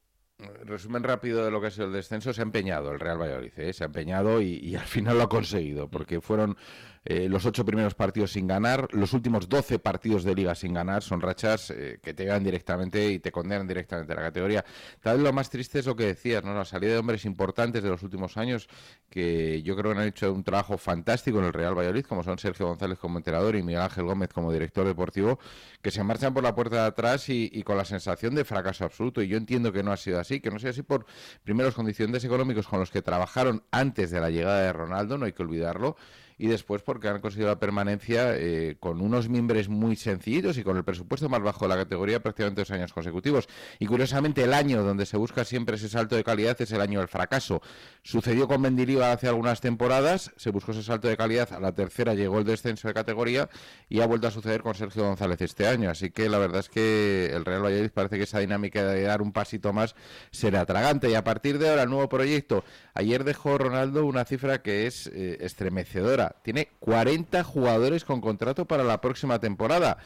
[0.64, 3.52] resumen rápido de lo que ha sido el descenso, se ha empeñado el Real Valladolid,
[3.56, 3.72] ¿eh?
[3.72, 6.56] se ha empeñado y, al final lo ha conseguido, porque fueron
[7.04, 11.02] eh, los ocho primeros partidos sin ganar, los últimos doce partidos de liga sin ganar,
[11.02, 14.64] son rachas eh, que te llevan directamente y te condenan directamente a la categoría.
[15.00, 16.54] Tal vez lo más triste es lo que decías, ¿no?
[16.54, 18.68] la salida de hombres importantes de los últimos años,
[19.10, 22.38] que yo creo que han hecho un trabajo fantástico en el Real Valladolid, como son
[22.38, 25.38] Sergio González como entrenador y Miguel Ángel Gómez como director deportivo,
[25.80, 28.84] que se marchan por la puerta de atrás y, y con la sensación de fracaso
[28.84, 29.22] absoluto.
[29.22, 31.06] Y yo entiendo que no ha sido así, que no sea así por,
[31.42, 35.26] primero, los condiciones económicos con los que trabajaron antes de la llegada de Ronaldo, no
[35.26, 35.96] hay que olvidarlo,
[36.42, 40.76] y después porque han conseguido la permanencia eh, con unos miembros muy sencillos y con
[40.76, 43.48] el presupuesto más bajo de la categoría prácticamente dos años consecutivos.
[43.78, 46.98] Y curiosamente el año donde se busca siempre ese salto de calidad es el año
[46.98, 47.62] del fracaso.
[48.02, 52.14] Sucedió con Mendilibar hace algunas temporadas, se buscó ese salto de calidad, a la tercera
[52.14, 53.48] llegó el descenso de categoría
[53.88, 55.90] y ha vuelto a suceder con Sergio González este año.
[55.90, 59.22] Así que la verdad es que el Real Valladolid parece que esa dinámica de dar
[59.22, 59.94] un pasito más
[60.32, 61.08] será tragante.
[61.08, 62.64] Y a partir de ahora, el nuevo proyecto.
[62.94, 68.84] Ayer dejó Ronaldo una cifra que es eh, estremecedora tiene 40 jugadores con contrato para
[68.84, 69.98] la próxima temporada.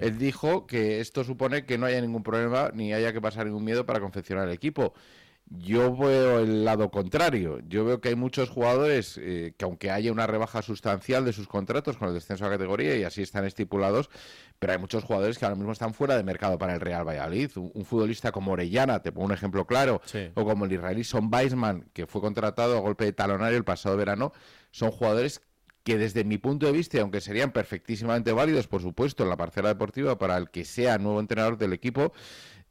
[0.00, 3.64] Él dijo que esto supone que no haya ningún problema ni haya que pasar ningún
[3.64, 4.94] miedo para confeccionar el equipo.
[5.58, 7.60] Yo veo el lado contrario.
[7.68, 11.46] Yo veo que hay muchos jugadores eh, que aunque haya una rebaja sustancial de sus
[11.46, 14.08] contratos con el descenso a categoría y así están estipulados,
[14.58, 17.50] pero hay muchos jugadores que ahora mismo están fuera de mercado para el Real Valladolid.
[17.56, 20.00] Un, futbolista como Orellana, te pongo un ejemplo claro,
[20.34, 23.96] o como el israelí Son Weisman, que fue contratado a golpe de talonario el pasado
[23.96, 24.32] verano,
[24.70, 25.42] son jugadores
[25.84, 29.68] que desde mi punto de vista, aunque serían perfectísimamente válidos, por supuesto, en la parcela
[29.68, 32.12] deportiva para el que sea nuevo entrenador del equipo,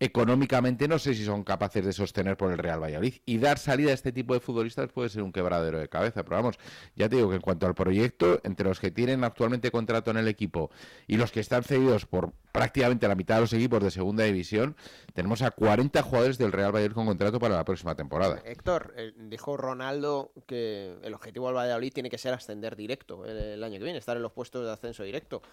[0.01, 3.13] económicamente no sé si son capaces de sostener por el Real Valladolid.
[3.23, 6.23] Y dar salida a este tipo de futbolistas puede ser un quebradero de cabeza.
[6.23, 6.57] Pero vamos,
[6.95, 10.17] ya te digo que en cuanto al proyecto, entre los que tienen actualmente contrato en
[10.17, 10.71] el equipo
[11.05, 14.75] y los que están cedidos por prácticamente la mitad de los equipos de segunda división,
[15.13, 18.41] tenemos a 40 jugadores del Real Valladolid con contrato para la próxima temporada.
[18.43, 23.63] Héctor, eh, dijo Ronaldo que el objetivo del Valladolid tiene que ser ascender directo el
[23.63, 25.43] año que viene, estar en los puestos de ascenso directo.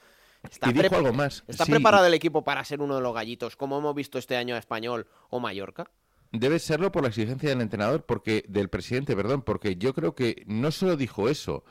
[0.43, 1.45] Está, y algo más.
[1.47, 4.55] ¿Está preparado el equipo para ser uno de los gallitos, como hemos visto este año
[4.55, 5.91] a Español o Mallorca?
[6.31, 10.45] Debe serlo por la exigencia del entrenador, porque del presidente, perdón, porque yo creo que
[10.47, 11.65] no solo dijo eso,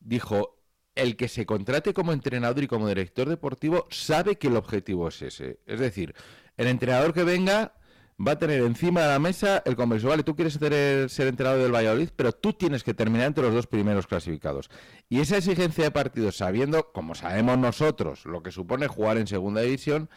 [0.00, 0.58] dijo
[0.94, 5.22] el que se contrate como entrenador y como director deportivo sabe que el objetivo es
[5.22, 5.60] ese.
[5.66, 6.14] Es decir,
[6.56, 7.77] el entrenador que venga
[8.26, 10.08] va a tener encima de la mesa el converso.
[10.08, 13.66] Vale, tú quieres ser entrenador del Valladolid, pero tú tienes que terminar entre los dos
[13.66, 14.70] primeros clasificados.
[15.08, 19.60] Y esa exigencia de partidos, sabiendo, como sabemos nosotros, lo que supone jugar en segunda
[19.60, 20.10] división,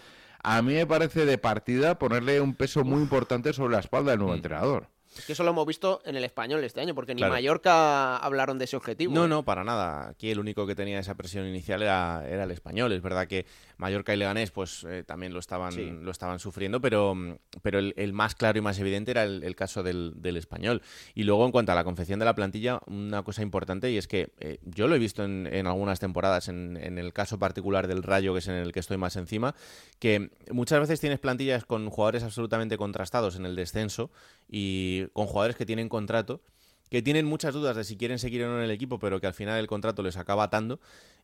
[0.44, 4.20] a mí me parece de partida ponerle un peso muy importante sobre la espalda del
[4.20, 4.38] nuevo mm.
[4.38, 4.90] entrenador.
[5.18, 8.58] Es que eso lo hemos visto en el español este año, porque ni Mallorca hablaron
[8.58, 9.14] de ese objetivo.
[9.14, 9.28] No, ¿eh?
[9.28, 10.10] no, para nada.
[10.10, 12.94] Aquí el único que tenía esa presión inicial era, era el español.
[12.94, 13.46] Es verdad que
[13.78, 17.16] Mallorca y Leganés pues eh, también lo estaban, lo estaban sufriendo, pero,
[17.62, 20.82] pero el, más claro y más evidente era el, caso del, español.
[21.14, 24.08] Y luego, en cuanto a la confección de la plantilla, una cosa importante y es
[24.08, 27.88] que eh, yo lo he visto en, en algunas temporadas, en, en, el caso particular
[27.88, 29.56] del Rayo, que es en el que estoy más encima,
[30.00, 34.10] que muchas veces tienes plantillas con jugadores absolutamente contrastados en el descenso
[34.52, 36.42] y con jugadores que tienen contrato,
[36.90, 39.28] que tienen muchas dudas de si quieren seguir o no en el equipo, pero que
[39.28, 40.82] al final el contrato les acaba atando.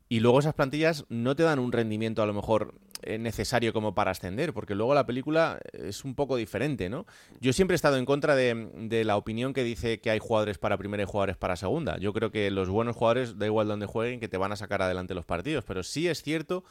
[0.10, 3.94] Y luego esas plantillas no te dan un rendimiento a lo mejor eh, necesario como
[3.94, 7.06] para ascender, porque luego la película es un poco diferente, ¿no?
[7.42, 10.58] Yo siempre he estado en contra de, de, la opinión que dice que hay jugadores
[10.58, 11.98] para primera y jugadores para segunda.
[11.98, 14.82] Yo creo que los buenos jugadores, da igual donde jueguen, que te van a sacar
[14.82, 16.64] adelante los partidos, pero sí es cierto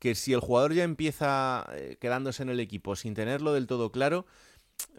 [0.00, 3.92] que si el jugador ya empieza eh, quedándose en el equipo sin tenerlo del todo
[3.92, 4.26] claro,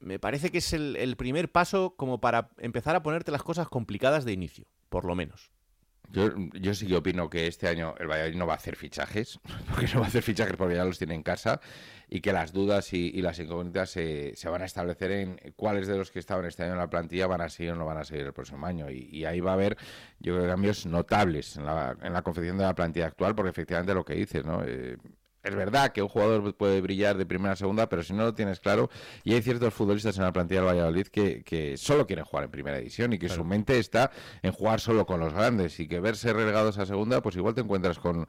[0.02, 4.26] me parece que es el, primer paso como para empezar a ponerte las cosas complicadas
[4.26, 5.52] de inicio, por lo menos.
[6.10, 9.40] Yo, sí que opino que este año el Valladolid no va a hacer fichajes,
[9.70, 11.62] porque no va a hacer fichajes porque ya los tiene en casa,
[12.10, 16.12] y que las dudas y, las incógnitas se, van a establecer en cuáles de los
[16.12, 18.26] que estaban este año en la plantilla van a seguir o no van a seguir
[18.26, 18.90] el próximo año.
[18.90, 19.78] Y, ahí va a haber,
[20.20, 23.94] yo creo, cambios notables en la, en la confección de la plantilla actual, porque efectivamente
[23.94, 24.62] lo que dices, ¿no?
[24.66, 24.98] Eh,
[25.44, 28.34] es verdad que un jugador puede brillar de primera a segunda, pero si no lo
[28.34, 28.90] tienes claro,
[29.24, 32.52] y hay ciertos futbolistas en la plantilla del Valladolid que, que solo quieren jugar en
[32.52, 34.12] primera división y que su mente está
[34.44, 37.62] en jugar solo con los grandes y que verse relegados a segunda, pues igual te
[37.62, 38.28] encuentras con,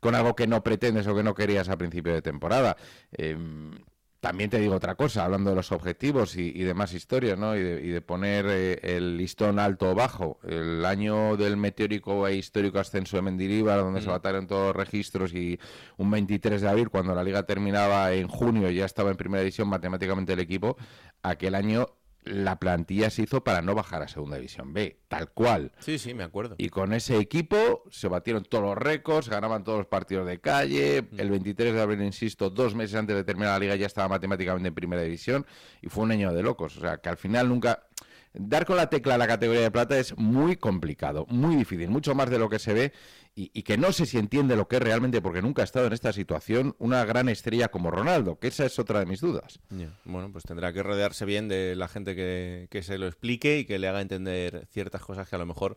[0.00, 2.76] con algo que no pretendes o que no querías a principio de temporada.
[3.12, 3.72] Em,
[4.20, 7.56] también te digo otra cosa, hablando de los objetivos y, demás historias, ¿no?
[7.56, 10.38] Y de, poner eh, el listón alto o bajo.
[10.46, 14.12] El año del meteórico e histórico ascenso de Mendilibar, donde se mm.
[14.12, 15.58] bataron todos los registros, y
[15.96, 19.68] un 23 de abril, cuando la liga terminaba en junio, ya estaba en primera división
[19.68, 20.76] matemáticamente el equipo,
[21.22, 21.88] aquel año
[22.24, 25.72] la plantilla se hizo para no bajar a Segunda División B, tal cual.
[25.78, 26.54] Sí, sí, me acuerdo.
[26.58, 31.02] Y con ese equipo se batieron todos los récords, ganaban todos los partidos de calle.
[31.10, 31.20] Mm.
[31.20, 34.68] El 23 de abril, insisto, dos meses antes de terminar la liga ya estaba matemáticamente
[34.68, 35.46] en Primera División
[35.80, 36.76] y fue un año de locos.
[36.76, 37.86] O sea, que al final nunca
[38.32, 42.14] dar con la tecla a la categoría de plata es muy complicado, muy difícil, mucho
[42.14, 42.92] más de lo que se ve
[43.34, 45.92] y, que no sé si entiende lo que es realmente, porque nunca ha estado en
[45.92, 49.60] esta situación, una gran estrella como Ronaldo, que esa es otra de mis dudas.
[50.04, 53.64] Bueno, pues tendrá que rodearse bien de la gente que, que se lo explique y
[53.64, 55.76] que le haga entender ciertas cosas que a lo mejor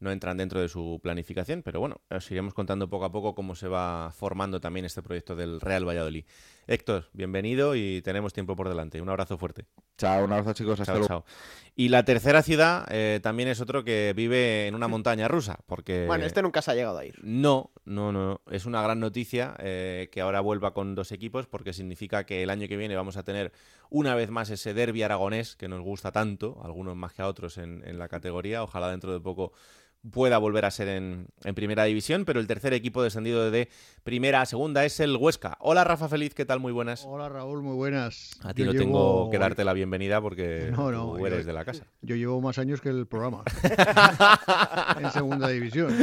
[0.00, 3.54] no entran dentro de su planificación, pero bueno, os iremos contando poco a poco cómo
[3.54, 6.24] se va formando también este proyecto del Real Valladolid.
[6.66, 9.02] Héctor, bienvenido y tenemos tiempo por delante.
[9.02, 9.66] Un abrazo fuerte.
[9.98, 11.26] Chao, un abrazo chicos, hasta luego.
[11.76, 16.06] Y la tercera ciudad eh, también es otro que vive en una montaña rusa, porque...
[16.06, 17.16] Bueno, este nunca se ha llegado a ir.
[17.22, 18.40] No, no, no.
[18.50, 22.48] Es una gran noticia eh, que ahora vuelva con dos equipos, porque significa que el
[22.48, 23.52] año que viene vamos a tener
[23.90, 27.58] una vez más ese derby aragonés que nos gusta tanto, algunos más que a otros
[27.58, 28.62] en, en la categoría.
[28.62, 29.52] Ojalá dentro de poco
[30.10, 33.68] pueda volver a ser en, primera división, pero el tercer equipo descendido de
[34.02, 35.56] primera a segunda es el Huesca.
[35.60, 36.60] Hola Rafa Feliz, ¿qué tal?
[36.60, 37.04] Muy buenas.
[37.06, 38.38] Hola Raúl, muy buenas.
[38.42, 41.84] A ti no tengo que darte la bienvenida porque tú eres de la casa.
[42.02, 43.44] Yo llevo más años que el programa
[45.00, 45.94] en segunda división.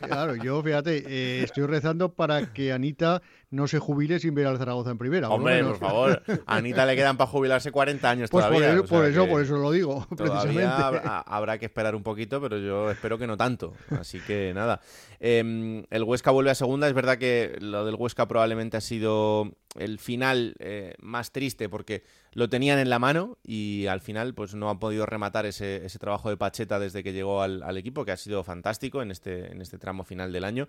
[0.00, 4.56] Claro, yo fíjate, eh, estoy rezando para que Anita no se jubile sin ver al
[4.56, 5.28] Zaragoza en primera.
[5.28, 6.22] Hombre, por favor.
[6.46, 8.82] A Anita le quedan para jubilarse 40 años pues todavía.
[8.82, 10.64] Por, eso, por eso lo digo, precisamente.
[10.64, 13.74] Habrá, que esperar un poquito, pero yo espero que no tanto.
[13.90, 14.80] Así que nada.
[15.20, 16.88] Em, el Huesca vuelve a segunda.
[16.88, 22.02] Es verdad que lo del Huesca probablemente ha sido el final eh, más triste porque
[22.32, 25.98] lo tenían en la mano y al final pues no han podido rematar ese, ese
[25.98, 29.60] trabajo de Pacheta desde que llegó al, equipo que ha sido fantástico en este, en
[29.60, 30.68] este tramo final del año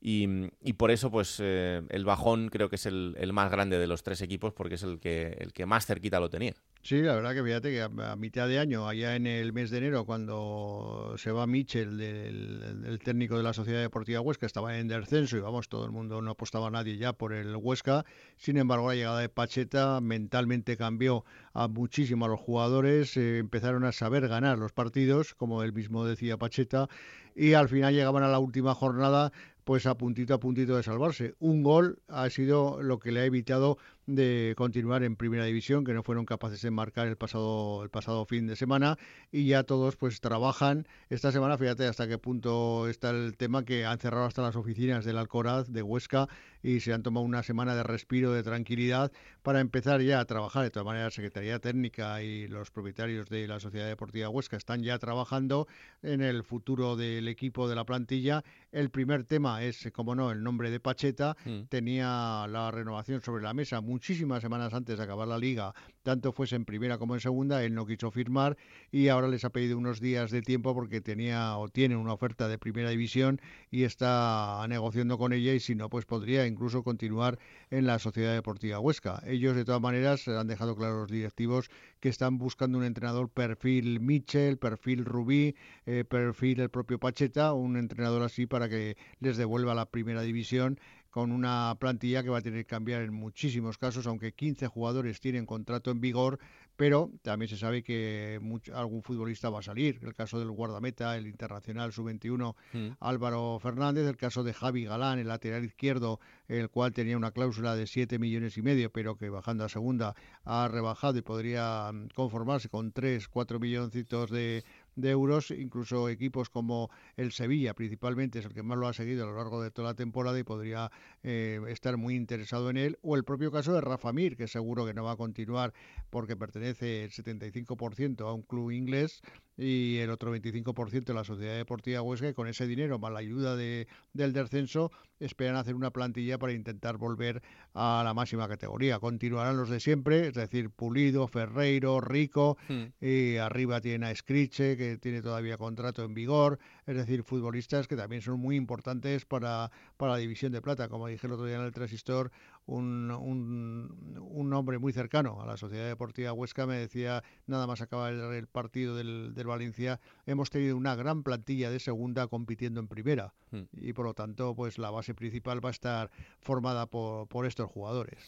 [0.00, 0.26] y,
[0.74, 4.02] por eso pues eh, el bajón creo que es el, el, más grande de los
[4.02, 6.54] tres equipos porque es el que, el que más cerquita lo tenía.
[6.84, 9.78] Sí, la verdad que fíjate que a, mitad de año, allá en el mes de
[9.78, 15.38] enero, cuando se va Michel, del, técnico de la Sociedad Deportiva Huesca, estaba en descenso
[15.38, 18.04] y vamos, todo el mundo no apostaba a nadie ya por el Huesca.
[18.36, 23.84] Sin embargo, la llegada de Pacheta mentalmente cambió a muchísimo a los jugadores, eh, empezaron
[23.84, 26.88] a saber ganar los partidos, como él mismo decía Pacheta,
[27.34, 29.32] y al final llegaban a la última jornada
[29.64, 31.34] pues a puntito a puntito de salvarse.
[31.38, 35.94] Un gol ha sido lo que le ha evitado de continuar en primera división, que
[35.94, 38.98] no fueron capaces de marcar el pasado, el pasado fin de semana
[39.32, 43.86] y ya todos pues trabajan esta semana, fíjate hasta qué punto está el tema que
[43.86, 46.28] han cerrado hasta las oficinas del Alcoraz de Huesca
[46.62, 49.12] y se han tomado una semana de respiro, de tranquilidad
[49.42, 50.64] para empezar ya a trabajar.
[50.64, 54.82] De todas maneras, la Secretaría Técnica y los propietarios de la Sociedad Deportiva Huesca están
[54.82, 55.68] ya trabajando
[56.02, 58.42] en el futuro del equipo de la plantilla.
[58.72, 61.36] El primer tema es, como no, el nombre de Pacheta.
[61.44, 61.64] Mm.
[61.68, 66.56] Tenía la renovación sobre la mesa muchísimas semanas antes de acabar la liga, tanto fuese
[66.56, 68.56] en primera como en segunda, él no quiso firmar
[68.90, 72.48] y ahora les ha pedido unos días de tiempo porque tenía o tiene una oferta
[72.48, 77.38] de primera división y está negociando con ella y si no, pues podría incluso continuar
[77.70, 79.22] en la Sociedad Deportiva Huesca.
[79.26, 84.00] Ellos de todas maneras han dejado claro los directivos que están buscando un entrenador perfil
[84.00, 85.54] Mitchell, perfil Rubí,
[85.86, 90.80] eh, perfil el propio Pacheta, un entrenador así para que les devuelva la primera división
[91.14, 95.20] con una plantilla que va a tener que cambiar en muchísimos casos, aunque 15 jugadores
[95.20, 96.40] tienen contrato en vigor,
[96.74, 98.40] pero también se sabe que
[98.74, 100.00] algún futbolista va a salir.
[100.02, 102.88] El caso del guardameta, el internacional sub-21 mm.
[102.98, 107.76] Álvaro Fernández, el caso de Javi Galán, el lateral izquierdo, el cual tenía una cláusula
[107.76, 112.68] de 7 millones y medio, pero que bajando a segunda ha rebajado y podría conformarse
[112.68, 114.64] con 3, 4 milloncitos de
[114.96, 119.24] de euros, incluso equipos como el Sevilla principalmente es el que más lo ha seguido
[119.24, 120.90] a lo largo de toda la temporada y podría
[121.22, 124.86] eh, estar muy interesado en él, o el propio caso de Rafa Mir, que seguro
[124.86, 125.72] que no va a continuar
[126.10, 129.22] porque pertenece el 75% a un club inglés
[129.56, 133.20] y el otro 25% de la Sociedad Deportiva Huesca y con ese dinero más la
[133.20, 134.90] ayuda de, del descenso
[135.20, 138.98] esperan hacer una plantilla para intentar volver a la máxima categoría.
[138.98, 143.04] Continuarán los de siempre, es decir, Pulido, Ferreiro, Rico hmm.
[143.04, 147.96] y arriba tiene a Escriche que tiene todavía contrato en vigor, es decir, futbolistas que
[147.96, 151.56] también son muy importantes para, para la división de plata, como dije el otro día
[151.56, 152.30] en el Transistor,
[152.66, 157.80] un, un, un, hombre muy cercano a la Sociedad Deportiva Huesca me decía, nada más
[157.80, 162.88] acabar el, partido del del Valencia, hemos tenido una gran plantilla de segunda compitiendo en
[162.88, 163.34] primera.
[163.50, 163.64] Hmm.
[163.72, 167.70] Y por lo tanto, pues la base principal va a estar formada por, por estos
[167.70, 168.18] jugadores.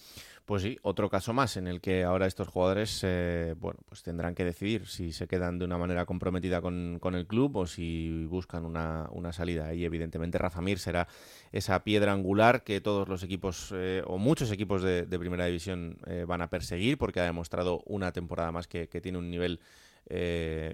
[0.46, 4.36] Pues sí, otro caso más en el que ahora estos jugadores eh, bueno, pues tendrán
[4.36, 8.64] que decidir si se quedan de una manera comprometida con, el club o si buscan
[8.64, 9.74] una, salida.
[9.74, 11.08] Y evidentemente Rafa Mir será
[11.50, 16.24] esa piedra angular que todos los equipos eh, o muchos equipos de, primera división eh,
[16.28, 19.58] van a perseguir porque ha demostrado una temporada más que, tiene un nivel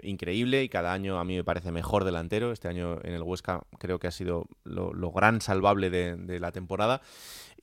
[0.03, 2.53] increíble y cada año a mí me parece mejor delantero.
[2.53, 7.01] Este año en el Huesca creo que ha sido lo, gran salvable de la temporada.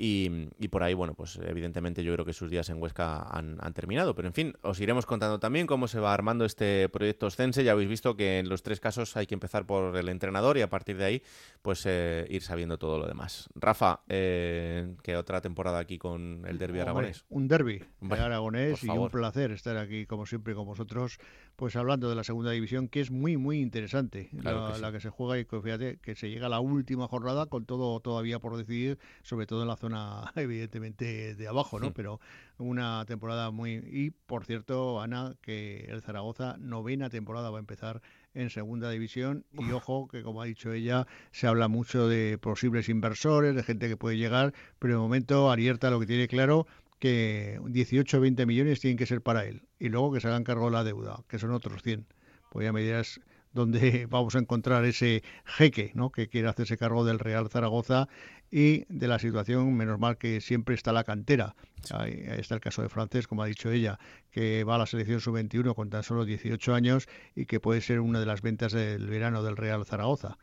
[0.01, 0.29] Y,
[0.69, 4.15] por ahí, bueno, pues evidentemente yo creo que sus días en Huesca han, terminado.
[4.15, 7.65] Pero en fin, os iremos contando también cómo se va armando este proyecto Oscense.
[7.65, 10.61] Ya habéis visto que en los tres casos hay que empezar por el entrenador y
[10.61, 11.23] a partir de ahí,
[11.61, 13.49] pues eh, ir sabiendo todo lo demás.
[13.55, 17.25] Rafa, eh, ¿qué otra temporada aquí con el derby aragonés?
[17.27, 21.19] Un derby aragonés y un placer estar aquí, como siempre, con vosotros,
[21.57, 24.29] pues hablando de la segunda división, que es muy, muy interesante.
[24.31, 27.99] la, que se juega y fíjate que se llega a la última jornada con todo
[27.99, 29.88] todavía por decidir, sobre todo en la zona
[30.35, 31.93] evidentemente de abajo, ¿no?
[31.93, 32.19] Pero
[32.57, 33.81] una temporada muy...
[33.91, 38.01] Y, por cierto, Ana, que el Zaragoza, novena temporada va a empezar
[38.33, 39.45] en segunda división.
[39.53, 43.87] Y ojo que como ha dicho ella se habla mucho de posibles inversores de gente
[43.87, 46.67] que puede llegar pero de momento Arierta lo que tiene claro
[46.99, 50.43] que 18 o 20 millones tienen que ser para él y luego que se hagan
[50.43, 52.05] cargo la deuda que son otros 100
[52.49, 53.19] pues ya me dirás
[53.53, 56.11] donde vamos a encontrar ese jeque ¿no?
[56.11, 58.07] que quiere hacerse cargo del Real Zaragoza
[58.51, 61.55] y de la situación, menos mal que siempre está la cantera.
[61.93, 63.99] Ahí, está el caso de Francés, como ha dicho ella,
[64.31, 67.99] que va a la selección sub-21 con tan solo 18 años y que puede ser
[67.99, 70.37] una de las ventas del verano del Real Zaragoza.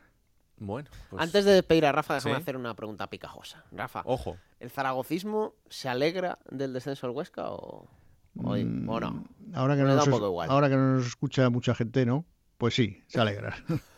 [0.59, 3.63] Bueno, pues Antes de despedir a Rafa, déjame hacer una pregunta picajosa.
[3.71, 4.37] Rafa, ojo.
[4.59, 7.87] ¿El zaragocismo se alegra del descenso al Huesca o,
[8.43, 9.23] o, mm, no?
[9.53, 12.25] Ahora que, no nos, ahora que no nos escucha mucha gente, ¿no?
[12.57, 13.55] Pues sí, se alegra.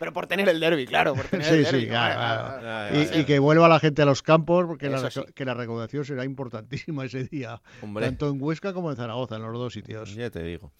[0.00, 3.06] Pero por tener el derby, claro, por tener el derby.
[3.06, 6.24] Sí, y, que vuelva la gente a los campos, porque la, que la recaudación será
[6.24, 7.60] importantísima ese día.
[8.00, 10.14] Tanto en Huesca como en Zaragoza, en los dos sitios.
[10.14, 10.72] Ya te digo.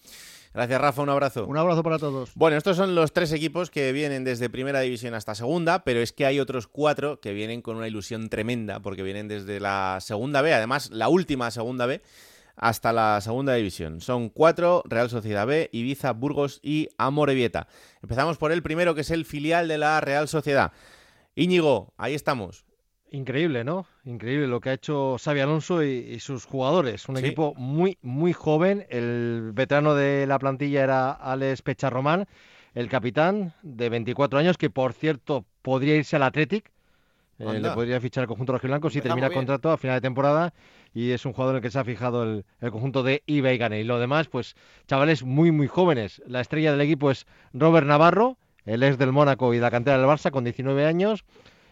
[0.55, 1.03] Gracias, Rafa.
[1.03, 1.45] Un abrazo.
[1.45, 2.31] Un abrazo para todos.
[2.33, 6.13] Bueno, estos son los tres equipos que vienen desde primera división hasta segunda, pero es
[6.13, 10.41] que hay otros cuatro que vienen con una ilusión tremenda, porque vienen desde la segunda
[10.41, 12.01] B, además la última segunda B
[12.61, 13.99] hasta la segunda división.
[13.99, 17.67] Son cuatro, Real Sociedad B, Ibiza, Burgos y Amorebieta.
[18.01, 20.71] Empezamos por el primero, que es el filial de la Real Sociedad.
[21.35, 22.63] Íñigo, ahí estamos.
[23.09, 23.87] Increíble, ¿no?
[24.05, 27.09] Increíble lo que ha hecho Xavi Alonso y, sus jugadores.
[27.09, 28.85] Un equipo muy, muy joven.
[28.89, 32.27] El veterano de la plantilla era Alex Pecharromán,
[32.75, 36.71] el capitán de 24 años, que por cierto podría irse al Athletic.
[37.41, 40.53] Eh, le podría fichar el conjunto rojiblanco si termina el contrato a final de temporada
[40.93, 43.79] y es un jugador en el que se ha fijado el, conjunto de Ibeigane.
[43.79, 44.55] Y lo demás, pues
[44.87, 46.21] chavales muy, muy jóvenes.
[46.27, 49.97] La estrella del equipo es Robert Navarro, el ex del Mónaco y de la cantera
[49.97, 51.25] del Barça, con 19 años.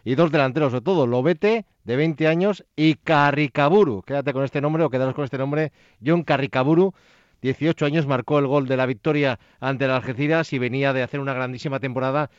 [0.03, 4.01] Y dos delanteros, sobre todo, Lobete, de 20 años, y Carricaburu.
[4.01, 5.71] Quédate con este nombre o quedaros con este nombre,
[6.03, 6.93] John Carricaburu.
[7.41, 11.19] 18 años marcó el gol de la victoria ante el Algeciras y venía de hacer
[11.19, 12.29] una grandísima temporada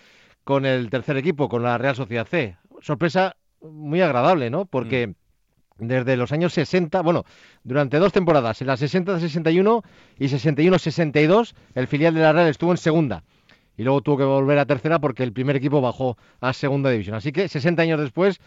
[0.44, 2.56] con el tercer equipo, con la Real Sociedad C.
[2.80, 4.64] Sorpresa muy agradable, ¿no?
[4.64, 5.14] Porque mm
[5.80, 7.24] desde los años 60, bueno,
[7.64, 9.82] durante dos temporadas, en la 60-61
[10.18, 13.24] y 61-62, el filial de la Real estuvo en segunda.
[13.76, 17.16] Y luego tuvo que volver a tercera porque el primer equipo bajó a segunda división.
[17.16, 18.38] Así que 60 años después,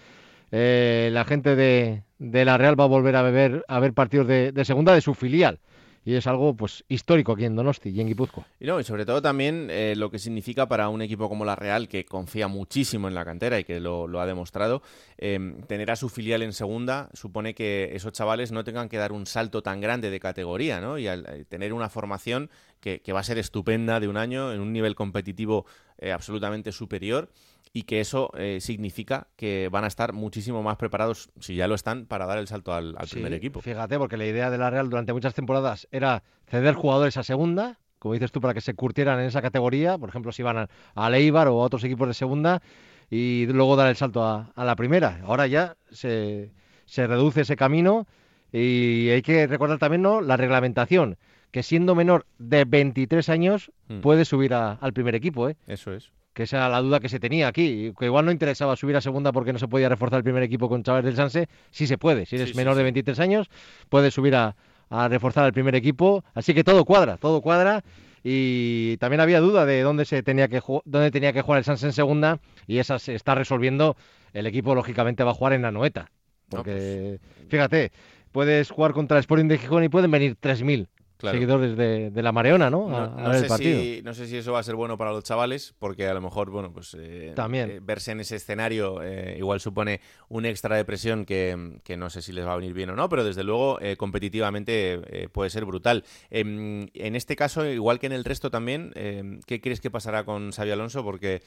[0.51, 4.65] eh, la gente de, la Real va a volver a, beber, a ver partidos de
[4.65, 5.59] segunda de su filial
[6.05, 8.45] y es algo pues histórico aquí en Donosti y en Guipúzcoa.
[8.59, 11.55] Y, no, y sobre todo también eh, lo que significa para un equipo como la
[11.55, 14.81] Real, que confía muchísimo en la cantera y que lo, ha demostrado,
[15.17, 19.11] em, tener a su filial en segunda supone que esos chavales no tengan que dar
[19.11, 20.97] un salto tan grande de categoría, ¿no?
[20.97, 24.59] Y al, eh, tener una formación que, va a ser estupenda de un año, en
[24.59, 25.65] un nivel competitivo
[25.99, 27.29] eh, absolutamente superior
[27.73, 31.73] y que eso eh, significa que van a estar muchísimo más preparados, si ya lo
[31.73, 33.61] están, para dar el salto al, primer equipo.
[33.61, 37.79] Fíjate, porque la idea de la Real durante muchas temporadas era ceder jugadores a segunda,
[37.97, 40.69] como dices tú, para que se curtieran en esa categoría, por ejemplo, si van a,
[40.93, 42.61] a Leibar o a otros equipos de segunda,
[43.09, 45.19] y luego dar el salto a, la primera.
[45.23, 46.51] Ahora ya se,
[46.95, 48.05] reduce ese camino
[48.51, 50.21] y hay que recordar también ¿no?
[50.21, 51.17] la reglamentación,
[51.49, 54.01] que siendo menor de 23 años hmm.
[54.01, 55.49] puede subir al primer equipo.
[55.49, 55.55] ¿eh?
[55.65, 58.75] Eso es que esa era la duda que se tenía aquí, que igual no interesaba
[58.75, 61.47] subir a segunda porque no se podía reforzar el primer equipo con chavales del Sanse,
[61.71, 63.49] sí se puede, si eres menor de 23 años,
[63.89, 64.55] puedes subir a,
[65.09, 67.83] reforzar el primer equipo, así que todo cuadra, todo cuadra
[68.23, 71.87] y también había duda de dónde se tenía que dónde tenía que jugar el Sanse
[71.87, 73.97] en segunda y esa se está resolviendo,
[74.33, 76.11] el equipo lógicamente va a jugar en la Noeta,
[76.47, 77.91] porque pues, fíjate,
[78.31, 80.87] puedes jugar contra el Sporting de Gijón y pueden venir 3000
[81.31, 82.89] seguidores de, de, la Mareona, ¿no?
[82.89, 86.07] no, sé Si, no sé si eso va a ser bueno para los chavales, porque
[86.07, 87.69] a lo mejor, bueno, pues eh, También.
[87.69, 92.09] Eh, verse en ese escenario eh, igual supone un extra de presión que, que, no
[92.09, 95.65] sé si les va a venir bien o no, pero desde luego competitivamente puede ser
[95.65, 96.03] brutal.
[96.29, 100.25] Em, en este caso, igual que en el resto también, em, ¿qué crees que pasará
[100.25, 101.03] con Xavi Alonso?
[101.03, 101.41] Porque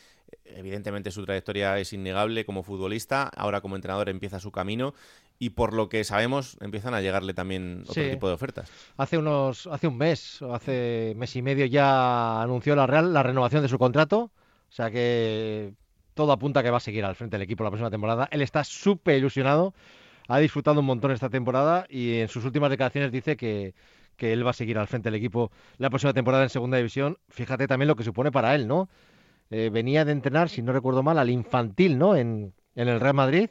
[0.45, 4.95] evidentemente su trayectoria es innegable como futbolista, ahora como entrenador empieza su camino
[5.39, 8.71] y por lo que sabemos empiezan a llegarle también otro tipo de ofertas.
[8.97, 13.23] Hace unos hace un mes o hace mes y medio ya anunció la Real la
[13.23, 14.31] renovación de su contrato,
[14.69, 15.73] o sea que
[16.15, 18.29] todo apunta a que va a seguir al frente del equipo la próxima temporada.
[18.31, 19.75] Él está súper ilusionado,
[20.29, 23.75] ha disfrutado un montón esta temporada y en sus últimas declaraciones dice que,
[24.17, 27.19] que él va a seguir al frente del equipo la próxima temporada en Segunda División.
[27.29, 28.89] Fíjate también lo que supone para él, ¿no?
[29.51, 32.17] Eh, venía de entrenar, si no recuerdo mal, al infantil, ¿no?
[32.17, 33.51] En, en el Real Madrid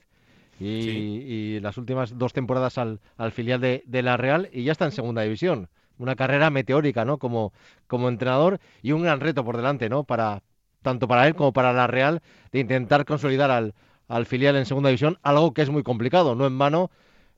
[0.59, 2.99] y, las últimas dos temporadas al,
[3.31, 5.69] filial de, la Real y ya está en segunda división.
[5.97, 7.17] Una carrera meteórica, ¿no?
[7.17, 7.53] Como,
[7.87, 10.03] como entrenador y un gran reto por delante, ¿no?
[10.03, 10.43] Para,
[10.81, 13.73] tanto para él como para la Real de intentar consolidar al,
[14.07, 16.91] al filial en segunda división, algo que es muy complicado, no en vano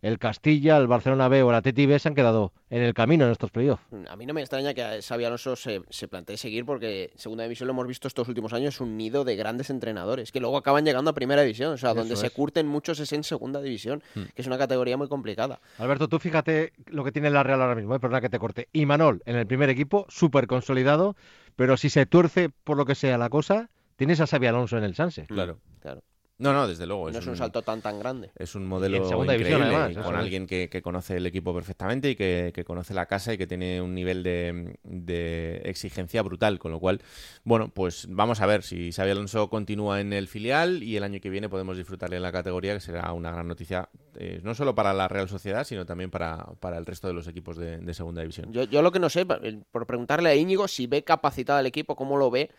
[0.08, 3.32] el Castilla, el Barcelona B o la TTB se han quedado en el camino en
[3.32, 3.84] estos playoffs.
[4.10, 7.74] A mí no me extraña que Xavi Alonso se, plantee seguir porque Segunda División lo
[7.74, 11.12] hemos visto estos últimos años, es un nido de grandes entrenadores que luego acaban llegando
[11.12, 14.24] a Primera División, o sea, donde se curten muchos es en Segunda División, hmm.
[14.34, 15.60] que es una categoría muy complicada.
[15.78, 18.00] Alberto, tú fíjate lo que tiene la Real ahora mismo, ¿eh?
[18.00, 18.70] perdona que te corte.
[18.72, 21.16] Y Manol en el primer equipo, súper consolidado,
[21.56, 24.84] pero si se tuerce por lo que sea la cosa, tienes a Xavi Alonso en
[24.84, 25.26] el Sanse.
[25.26, 26.02] Claro, claro.
[26.40, 27.10] No, no, desde luego.
[27.10, 28.30] No es, un, salto tan tan grande.
[28.36, 33.08] Es un modelo increíble, con alguien que, conoce el equipo perfectamente y que, conoce la
[33.08, 36.60] casa y que tiene un nivel de, exigencia brutal.
[36.60, 37.02] Con lo cual,
[37.44, 41.20] bueno, pues vamos a ver si Xavi Alonso continúa en el filial y el año
[41.20, 44.76] que viene podemos disfrutarle en la categoría, que será una gran noticia, eh, no solo
[44.76, 48.22] para la Real Sociedad, sino también para, para el resto de los equipos de, Segunda
[48.22, 48.54] División.
[48.54, 51.96] Yo, yo lo que no sé, por preguntarle a Íñigo si ve capacitado el equipo,
[51.96, 52.52] cómo lo ve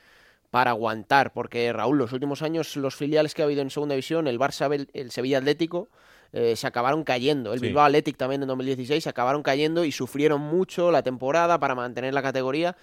[0.50, 4.26] para aguantar, porque Raúl, los últimos años los filiales que ha habido en segunda división,
[4.26, 5.88] el Barça, el Sevilla Atlético,
[6.32, 7.54] eh, se acabaron cayendo.
[7.54, 11.74] El Bilbao Athletic también en 2016 se acabaron cayendo y sufrieron mucho la temporada para
[11.74, 12.76] mantener la categoría.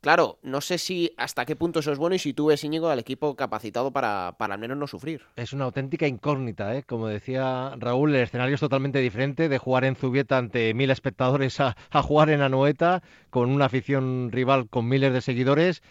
[0.00, 2.88] Claro, no sé si hasta qué punto eso es bueno y si tú ves, Íñigo,
[2.88, 5.22] al equipo capacitado para, para al menos no sufrir.
[5.34, 6.84] Es una auténtica incógnita, ¿eh?
[6.84, 11.58] Como decía Raúl, el escenario es totalmente diferente de jugar en Zubieta ante mil espectadores
[11.60, 15.82] a, a jugar en Anoeta con una afición rival con miles de seguidores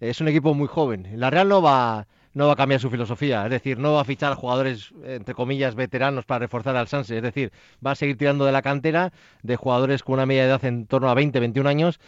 [0.00, 1.08] es un equipo muy joven.
[1.14, 4.04] La Real no va, no va a cambiar su filosofía, es decir, no va a
[4.04, 7.52] fichar jugadores, entre comillas, veteranos para reforzar al Sanse, es decir,
[7.84, 10.86] va a seguir tirando de la cantera de jugadores con una media de edad en
[10.86, 12.00] torno a 20, 21 años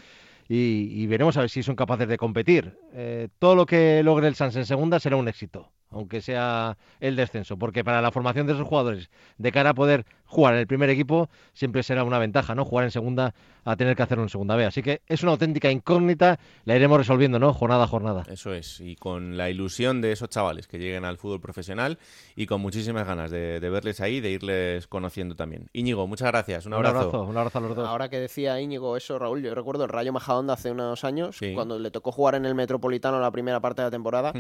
[0.48, 2.76] y, veremos a ver si son capaces de competir.
[2.92, 7.16] Eh, todo lo que logre el Sanse en segunda será un éxito aunque sea el
[7.16, 10.66] descenso, porque para la formación de esos jugadores, de cara a poder jugar en el
[10.66, 12.64] primer equipo, siempre será una ventaja, ¿no?
[12.64, 13.34] Jugar en segunda
[13.64, 14.64] a tener que hacerlo en segunda B.
[14.64, 17.52] Así que es una auténtica incógnita, la iremos resolviendo, ¿no?
[17.52, 18.24] Jornada a jornada.
[18.28, 21.98] Eso es, y con la ilusión de esos chavales que lleguen al fútbol profesional
[22.34, 25.68] y con muchísimas ganas de, verles ahí, de irles conociendo también.
[25.74, 27.24] Íñigo, muchas gracias, un abrazo.
[27.24, 27.88] Un abrazo, a los dos.
[27.88, 31.78] Ahora que decía Íñigo eso, Raúl, yo recuerdo el Rayo Majadonda hace unos años, cuando
[31.78, 34.32] le tocó jugar en el Metropolitano la primera parte de la temporada.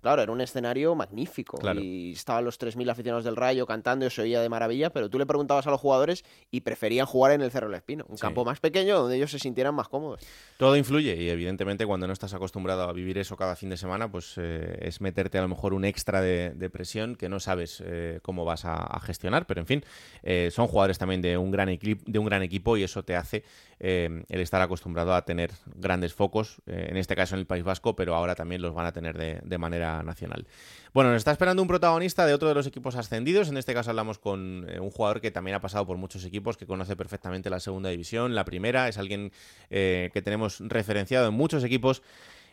[0.00, 4.22] Claro, era un escenario magnífico y estaban los 3.000 aficionados del Rayo cantando y se
[4.22, 7.50] oía de maravilla, pero tú le preguntabas a los jugadores y preferían jugar en el
[7.50, 10.20] Cerro del Espino, un campo más pequeño donde ellos se sintieran más cómodos.
[10.56, 14.10] Todo influye y evidentemente cuando no estás acostumbrado a vivir eso cada fin de semana,
[14.10, 18.20] pues eh, es meterte a lo mejor un extra de, presión que no sabes eh,
[18.22, 19.84] cómo vas a, gestionar, pero en fin,
[20.22, 23.44] eh, son jugadores también de un gran, de un gran equipo y eso te hace
[23.82, 28.14] el estar acostumbrado a tener grandes focos, en este caso en el País Vasco, pero
[28.14, 30.46] ahora también los van a tener de, de manera nacional.
[30.94, 33.48] Bueno, nos está esperando un protagonista de otro de los equipos ascendidos.
[33.48, 36.56] En este caso hablamos con eh, un jugador que también ha pasado por muchos equipos,
[36.56, 38.88] que conoce perfectamente la segunda división, la primera.
[38.88, 39.32] Es alguien
[39.70, 42.02] eh, que tenemos referenciado en muchos equipos.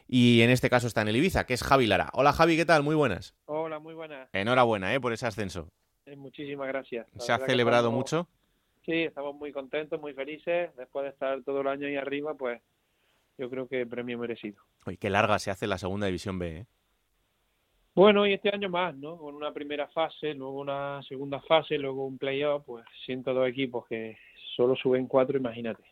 [0.07, 2.09] Y en este caso está en el Ibiza, que es Javi Lara.
[2.13, 2.81] Hola Javi, ¿qué tal?
[2.81, 3.35] Muy buenas.
[3.45, 4.29] Hola, muy buenas.
[4.33, 4.99] Enhorabuena ¿eh?
[4.99, 5.69] por ese ascenso.
[6.17, 7.07] muchísimas gracias.
[7.19, 8.27] ¿Se ha celebrado mucho?
[8.85, 10.75] Sí, estamos muy contentos, muy felices.
[10.75, 12.61] Después de estar todo el año ahí arriba, pues
[13.37, 14.61] yo creo que premio merecido.
[14.85, 16.65] Uy, qué larga se hace la segunda división B, ¿eh?
[17.95, 19.17] Bueno, y este año más, ¿no?
[19.17, 23.85] Con una primera fase, luego una segunda fase, luego un playoff, pues siento dos equipos
[23.87, 24.17] que
[24.55, 25.83] solo suben cuatro, imagínate.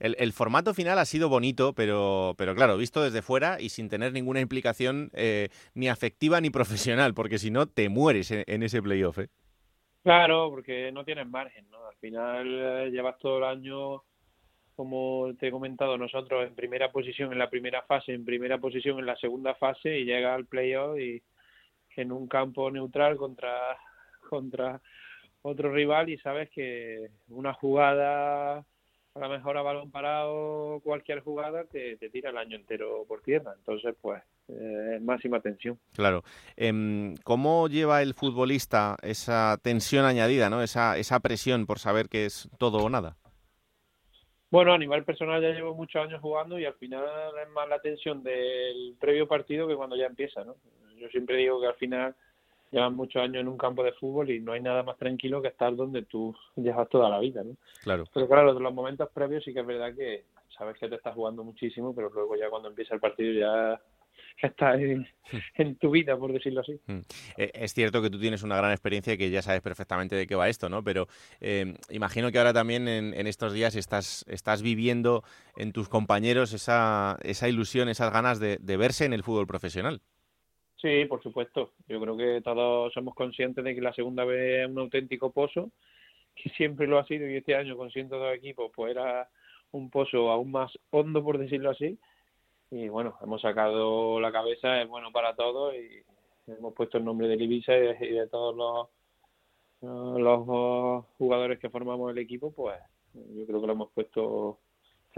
[0.00, 4.12] El, formato final ha sido bonito, pero, pero claro, visto desde fuera y sin tener
[4.12, 9.18] ninguna implicación eh, ni afectiva ni profesional, porque si no te mueres en, ese playoff.
[9.18, 9.28] ¿eh?
[10.08, 11.86] Claro, porque no tienes margen, ¿no?
[11.86, 14.02] Al final eh, llevas todo el año
[14.74, 18.98] como te he comentado nosotros, en primera posición en la primera fase, en primera posición
[18.98, 21.22] en la segunda fase y llega al playoff y
[21.96, 23.76] en un campo neutral contra,
[24.30, 24.80] contra
[25.42, 28.64] otro rival y sabes que una jugada
[29.18, 33.20] a lo mejor a balón parado cualquier jugada te, te tira el año entero por
[33.20, 33.54] tierra.
[33.58, 35.78] Entonces, pues, eh, máxima tensión.
[35.94, 36.22] Claro.
[36.56, 40.62] Em, ¿Cómo lleva el futbolista esa tensión añadida, ¿no?
[40.62, 43.16] esa, esa presión por saber que es todo o nada?
[44.50, 47.04] Bueno, a nivel personal ya llevo muchos años jugando y al final
[47.42, 50.56] es más la tensión del previo partido que cuando ya empieza, ¿no?
[50.96, 52.14] Yo siempre digo que al final
[52.70, 55.48] llevan muchos años en un campo de fútbol y no hay nada más tranquilo que
[55.48, 57.56] estar donde tú llevas toda la vida, ¿no?
[57.82, 58.04] Claro.
[58.12, 60.24] Pero claro, los momentos previos sí que es verdad que
[60.56, 63.80] sabes que te estás jugando muchísimo, pero luego ya cuando empieza el partido ya
[64.42, 65.06] está en,
[65.54, 66.80] en, tu vida, por decirlo así.
[66.86, 67.00] Hmm.
[67.36, 70.26] Eh, es cierto que tú tienes una gran experiencia y que ya sabes perfectamente de
[70.26, 70.82] qué va esto, ¿no?
[70.82, 71.06] Pero
[71.40, 75.22] eh, imagino que ahora también en, en, estos días estás, estás viviendo
[75.56, 80.00] en tus compañeros esa, esa ilusión, esas ganas de, de verse en el fútbol profesional.
[80.80, 81.72] Sí, por supuesto.
[81.88, 85.70] Yo creo que todos somos conscientes de que la segunda vez es un auténtico pozo,
[86.34, 89.28] que siempre lo ha sido y este año con 102 equipos pues era
[89.72, 91.98] un pozo aún más hondo, por decirlo así,
[92.70, 96.02] y bueno, hemos sacado la cabeza, es bueno para todos y
[96.50, 102.18] hemos puesto el nombre del Ibiza y de, todos los, los jugadores que formamos el
[102.18, 102.78] equipo, pues
[103.14, 104.58] yo creo que lo hemos puesto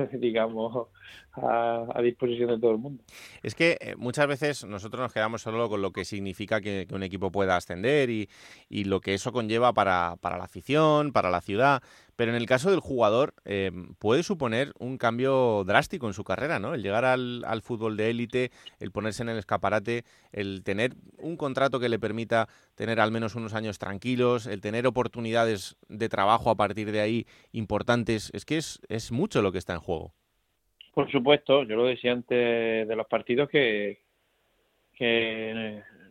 [0.12, 0.88] digamos,
[1.32, 3.04] a, a, disposición de todo el mundo.
[3.42, 6.94] Es que eh, muchas veces nosotros nos quedamos solo con lo que significa que, que
[6.94, 8.28] un equipo pueda ascender y,
[8.68, 11.82] y, lo que eso conlleva para, para la afición, para la ciudad,
[12.20, 16.58] pero en el caso del jugador eh, puede suponer un cambio drástico en su carrera,
[16.58, 16.74] ¿no?
[16.74, 21.80] El llegar al, fútbol de élite, el ponerse en el escaparate, el tener un contrato
[21.80, 26.56] que le permita tener al menos unos años tranquilos, el tener oportunidades de trabajo a
[26.56, 30.12] partir de ahí importantes, es que es, mucho lo que está en juego.
[30.92, 34.02] Por supuesto, yo lo decía antes de los partidos que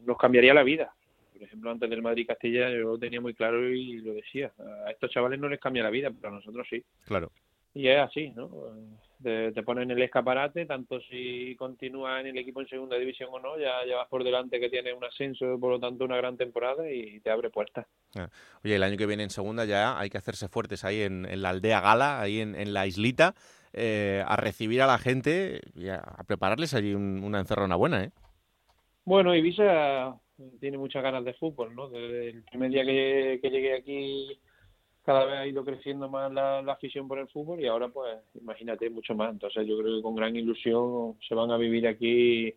[0.07, 0.91] nos cambiaría la vida
[1.40, 4.52] por ejemplo, antes del Madrid-Castilla yo lo tenía muy claro y lo decía.
[4.86, 6.84] A estos chavales no les cambia la vida, pero a nosotros sí.
[7.06, 7.32] Claro.
[7.74, 8.50] Y es así, ¿no?
[9.24, 13.40] Te, te ponen el escaparate, tanto si continúa en el equipo en segunda división o
[13.40, 16.36] no, ya, ya vas por delante que tiene un ascenso, por lo tanto una gran
[16.36, 17.86] temporada y te abre puertas.
[18.18, 18.28] Ah.
[18.64, 21.42] Oye, el año que viene en segunda ya hay que hacerse fuertes ahí en, en
[21.42, 23.36] la aldea Gala, ahí en, en la islita,
[23.72, 28.04] eh, a recibir a la gente y a, a prepararles allí un, una encerrona buena,
[28.04, 28.12] ¿eh?
[29.06, 30.20] Bueno, Ibiza
[30.60, 31.90] tiene muchas ganas de fútbol, ¿no?
[31.90, 34.40] Desde el primer día que, llegué aquí
[35.04, 38.90] cada vez ha ido creciendo más la, afición por el fútbol y ahora pues imagínate
[38.90, 39.32] mucho más.
[39.32, 42.54] Entonces yo creo que con gran ilusión se van a vivir aquí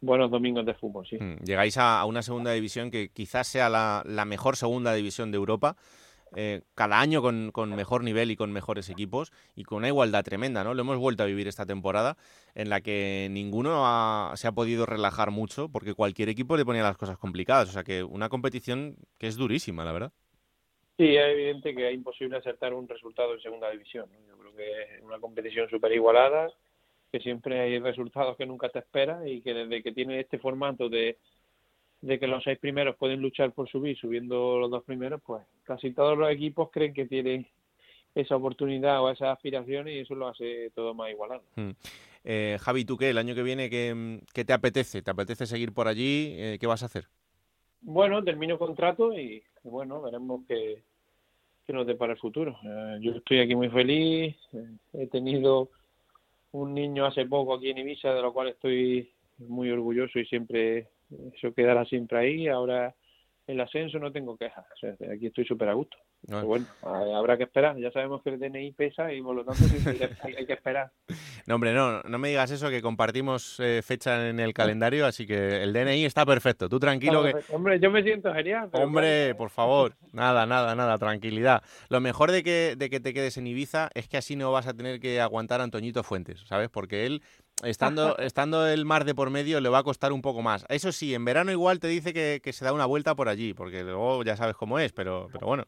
[0.00, 1.18] buenos domingos de fútbol, sí.
[1.44, 5.76] Llegáis a, una segunda división que quizás sea la mejor segunda división de Europa.
[6.34, 10.24] Eh, cada año con, con, mejor nivel y con mejores equipos y con una igualdad
[10.24, 10.74] tremenda, ¿no?
[10.74, 12.16] Lo hemos vuelto a vivir esta temporada
[12.54, 16.82] en la que ninguno ha, se ha podido relajar mucho porque cualquier equipo le ponía
[16.82, 20.12] las cosas complicadas, o sea que una competición que es durísima, la verdad.
[20.96, 24.08] Sí, es evidente que es imposible acertar un resultado en segunda división.
[24.10, 24.18] ¿no?
[24.26, 26.50] Yo creo que es una competición súper igualada,
[27.12, 30.88] que siempre hay resultados que nunca te esperas y que desde que tiene este formato
[30.88, 31.18] de
[32.00, 35.92] de que los seis primeros pueden luchar por subir, subiendo los dos primeros, pues casi
[35.92, 37.46] todos los equipos creen que tienen
[38.14, 41.42] esa oportunidad o esas aspiraciones y eso lo hace todo más igualado.
[41.56, 41.70] Hmm.
[42.24, 43.10] Eh, Javi, ¿tú qué?
[43.10, 45.02] ¿El año que viene qué, qué te apetece?
[45.02, 46.34] ¿Te apetece seguir por allí?
[46.36, 47.08] Eh, ¿Qué vas a hacer?
[47.82, 50.82] Bueno, termino contrato y, y bueno, veremos qué,
[51.66, 52.58] qué nos depara el futuro.
[52.64, 55.70] Eh, yo estoy aquí muy feliz, eh, he tenido
[56.52, 60.88] un niño hace poco aquí en Ibiza, de lo cual estoy muy orgulloso y siempre
[61.34, 62.48] eso quedará siempre ahí.
[62.48, 62.94] Ahora
[63.46, 64.64] el ascenso no tengo quejas.
[64.74, 65.96] O sea, aquí estoy súper a gusto.
[66.26, 66.38] No.
[66.38, 66.66] Pero bueno,
[67.16, 67.76] habrá que esperar.
[67.78, 69.62] Ya sabemos que el DNI pesa y por lo tanto
[70.24, 70.90] hay, que esperar.
[71.46, 75.28] No, hombre, no, no me digas eso, que compartimos eh, fecha en el calendario, así
[75.28, 76.68] que el DNI está perfecto.
[76.68, 77.36] Tú tranquilo que...
[77.54, 78.68] Hombre, yo me siento genial.
[78.72, 81.62] Hombre, por favor, nada, nada, nada, tranquilidad.
[81.88, 84.66] Lo mejor de que, de que te quedes en Ibiza es que así no vas
[84.66, 86.68] a tener que aguantar a Antoñito Fuentes, ¿sabes?
[86.68, 87.22] Porque él
[87.62, 90.64] estando, estando el mar de por medio le va a costar un poco más.
[90.68, 93.54] Eso sí, en verano igual te dice que, que se da una vuelta por allí,
[93.54, 95.64] porque luego ya sabes cómo es, pero, pero bueno.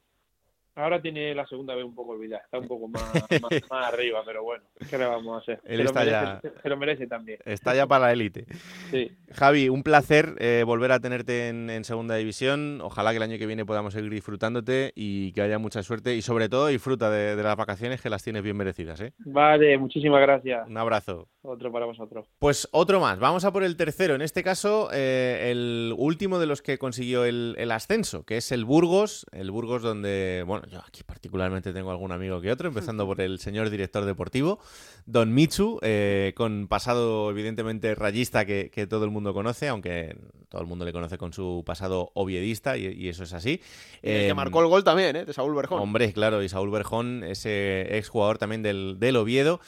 [0.78, 3.02] Ahora tiene la segunda vez un poco olvidada, está un poco más,
[3.42, 5.60] más, más, arriba, pero bueno, ¿qué le vamos a hacer?
[5.64, 6.62] Él se, está lo merece, ya...
[6.62, 7.38] se lo merece también.
[7.44, 8.46] Está ya para la élite.
[8.92, 9.10] Sí.
[9.32, 12.80] Javi, un placer eh, volver a tenerte en, en, segunda división.
[12.80, 16.22] Ojalá que el año que viene podamos seguir disfrutándote y que haya mucha suerte y
[16.22, 19.00] sobre todo disfruta de, de las vacaciones que las tienes bien merecidas.
[19.00, 19.12] ¿eh?
[19.18, 20.68] Vale, muchísimas gracias.
[20.68, 21.28] Un abrazo.
[21.42, 22.26] Otro para vosotros.
[22.38, 23.18] Pues otro más.
[23.18, 24.14] Vamos a por el tercero.
[24.14, 28.52] En este caso, eh, el último de los que consiguió el, el, ascenso, que es
[28.52, 29.26] el Burgos.
[29.32, 33.38] El Burgos donde, bueno, yo aquí particularmente tengo algún amigo que otro, empezando por el
[33.38, 34.58] señor director deportivo,
[35.06, 40.16] don Michu, eh, con pasado evidentemente rayista que, todo el mundo conoce, aunque
[40.48, 43.60] todo el mundo le conoce con su pasado oviedista y, eso es así.
[44.02, 45.24] que em, marcó el gol también, ¿eh?
[45.24, 45.80] De Saúl Berjón.
[45.80, 49.60] Hombre, claro, y Saúl Berjón, ese exjugador también del, del Oviedo.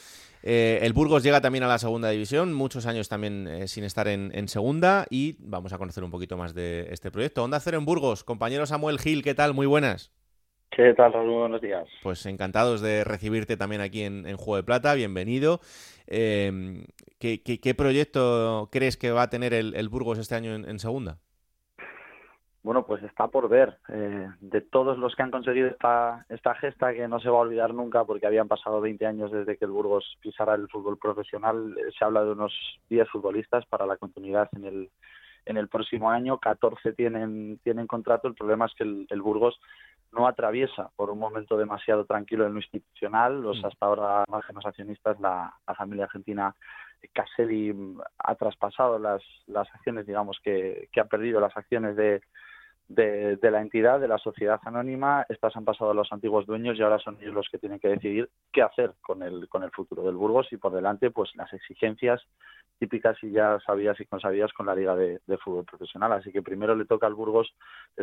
[0.43, 4.07] Eh, el Burgos llega también a la segunda división, muchos años también eh, sin estar
[4.07, 7.43] en, segunda y vamos a conocer un poquito más de este proyecto.
[7.43, 9.53] Onda Cero en Burgos, compañero Samuel Gil, ¿qué tal?
[9.53, 10.11] Muy buenas.
[10.71, 11.39] ¿Qué tal, Raúl?
[11.39, 11.87] Buenos días.
[12.01, 15.59] Pues encantados de recibirte también aquí en, Juego de Plata, bienvenido.
[16.07, 16.85] Em,
[17.19, 21.17] ¿qué, proyecto crees que va a tener el, Burgos este año en segunda?
[22.63, 23.79] Bueno, pues está por ver.
[23.89, 27.41] Eh, de todos los que han conseguido esta, esta gesta, que no se va a
[27.41, 31.75] olvidar nunca porque habían pasado 20 años desde que el Burgos pisara el fútbol profesional,
[31.77, 32.53] eh, se habla de unos
[32.89, 34.91] 10 futbolistas para la continuidad en el,
[35.45, 36.37] en el próximo año.
[36.37, 38.27] 14 tienen, tienen contrato.
[38.27, 39.59] El problema es que el, Burgos
[40.11, 43.41] no atraviesa por un momento demasiado tranquilo en lo institucional.
[43.41, 43.65] Los mm.
[43.65, 46.55] hasta ahora máximos accionistas, la, la familia argentina
[47.13, 47.73] Caselli
[48.19, 52.21] ha traspasado las, las acciones, digamos, que, que ha perdido las acciones de,
[52.87, 56.81] de, la entidad, de la sociedad anónima, estas han pasado a los antiguos dueños y
[56.81, 60.03] ahora son ellos los que tienen que decidir qué hacer con el, con el futuro
[60.03, 62.21] del Burgos y por delante pues las exigencias
[62.81, 66.11] típicas y ya sabías y consabidas con la liga de, fútbol profesional.
[66.13, 67.53] Así que primero le toca al Burgos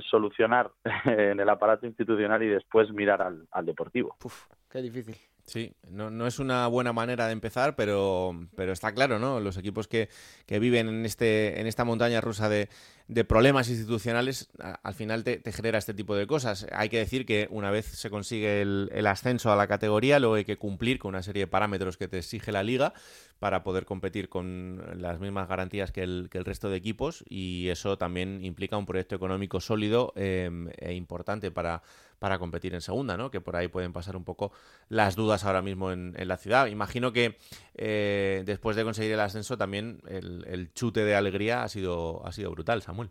[0.08, 0.70] solucionar
[1.04, 4.16] en el aparato institucional y después mirar al, al deportivo.
[4.24, 5.16] Uf, qué difícil.
[5.48, 9.40] Sí, no, no, es una buena manera de empezar, pero, pero está claro, ¿no?
[9.40, 10.10] Los equipos que,
[10.44, 12.68] que viven en, este, en esta montaña rusa de,
[13.08, 14.50] de problemas institucionales,
[14.82, 16.66] al final te, genera este tipo de cosas.
[16.72, 20.44] Hay que decir que una vez se consigue el, ascenso a la categoría, luego hay
[20.44, 22.92] que cumplir con una serie de parámetros que te exige la liga
[23.38, 27.68] para poder competir con las mismas garantías que el, que el resto de equipos y
[27.68, 31.82] eso también implica un proyecto económico sólido em, e importante para,
[32.18, 33.30] para competir en segunda, ¿no?
[33.30, 34.52] Que por ahí pueden pasar un poco
[34.88, 36.66] las dudas ahora mismo en, la ciudad.
[36.66, 37.38] Imagino que
[37.74, 42.32] eh, después de conseguir el ascenso también el, el, chute de alegría ha sido, ha
[42.32, 43.10] sido brutal, Samuel.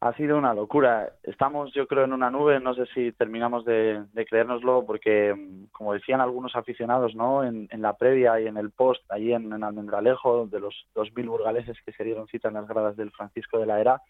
[0.00, 1.12] Ha sido una locura.
[1.22, 2.58] Estamos, yo creo, en una nube.
[2.58, 7.44] No sé si terminamos de, creérnoslo, porque, mm, como decían algunos aficionados, ¿no?
[7.44, 11.92] En, la previa y en el post, allí en, Almendralejo, de los 2.000 burgaleses que
[11.92, 14.00] se dieron cita en las gradas del Francisco de la Era,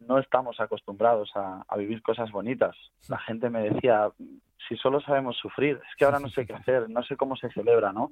[0.00, 2.76] no estamos acostumbrados a vivir cosas bonitas.
[3.08, 4.10] La gente me decía,
[4.68, 7.50] si solo sabemos sufrir, es que ahora no sé qué hacer, no sé cómo se
[7.50, 8.10] celebra, ¿no?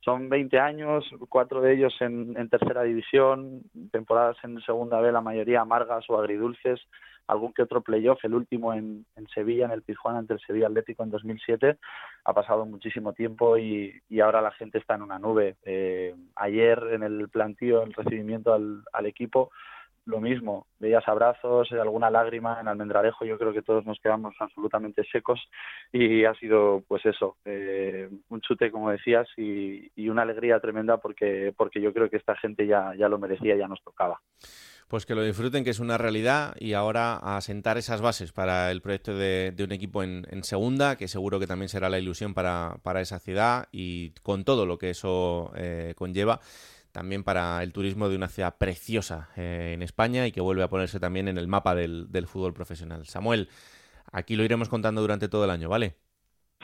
[0.00, 5.62] Son 20 años, cuatro de ellos en, tercera división, temporadas en segunda B, la mayoría
[5.62, 6.80] amargas o agridulces,
[7.26, 11.04] algún que otro playoff, el último en, Sevilla, en el Pizjuán ante el Sevilla Atlético
[11.04, 11.78] en 2007.
[12.26, 15.56] Ha pasado muchísimo tiempo y, ahora la gente está en una nube.
[15.64, 19.50] Eh, ayer en el plantío, el recibimiento al equipo,
[20.06, 25.02] lo mismo, veías abrazos, alguna lágrima en Almendralejo, yo creo que todos nos quedamos absolutamente
[25.10, 25.40] secos
[25.92, 31.52] y ha sido pues eso, eh, un chute como decías y, una alegría tremenda porque,
[31.56, 34.20] porque yo creo que esta gente ya, ya lo merecía, ya nos tocaba.
[34.86, 38.70] Pues que lo disfruten, que es una realidad y ahora a sentar esas bases para
[38.70, 42.76] el proyecto de, un equipo en, segunda, que seguro que también será la ilusión para,
[42.82, 46.38] para esa ciudad y con todo lo que eso eh, conlleva
[46.94, 50.68] también para el turismo de una ciudad preciosa eh, en España y que vuelve a
[50.68, 53.04] ponerse también en el mapa del, del fútbol profesional.
[53.04, 53.48] Samuel,
[54.12, 55.96] aquí lo iremos contando durante todo el año, ¿vale?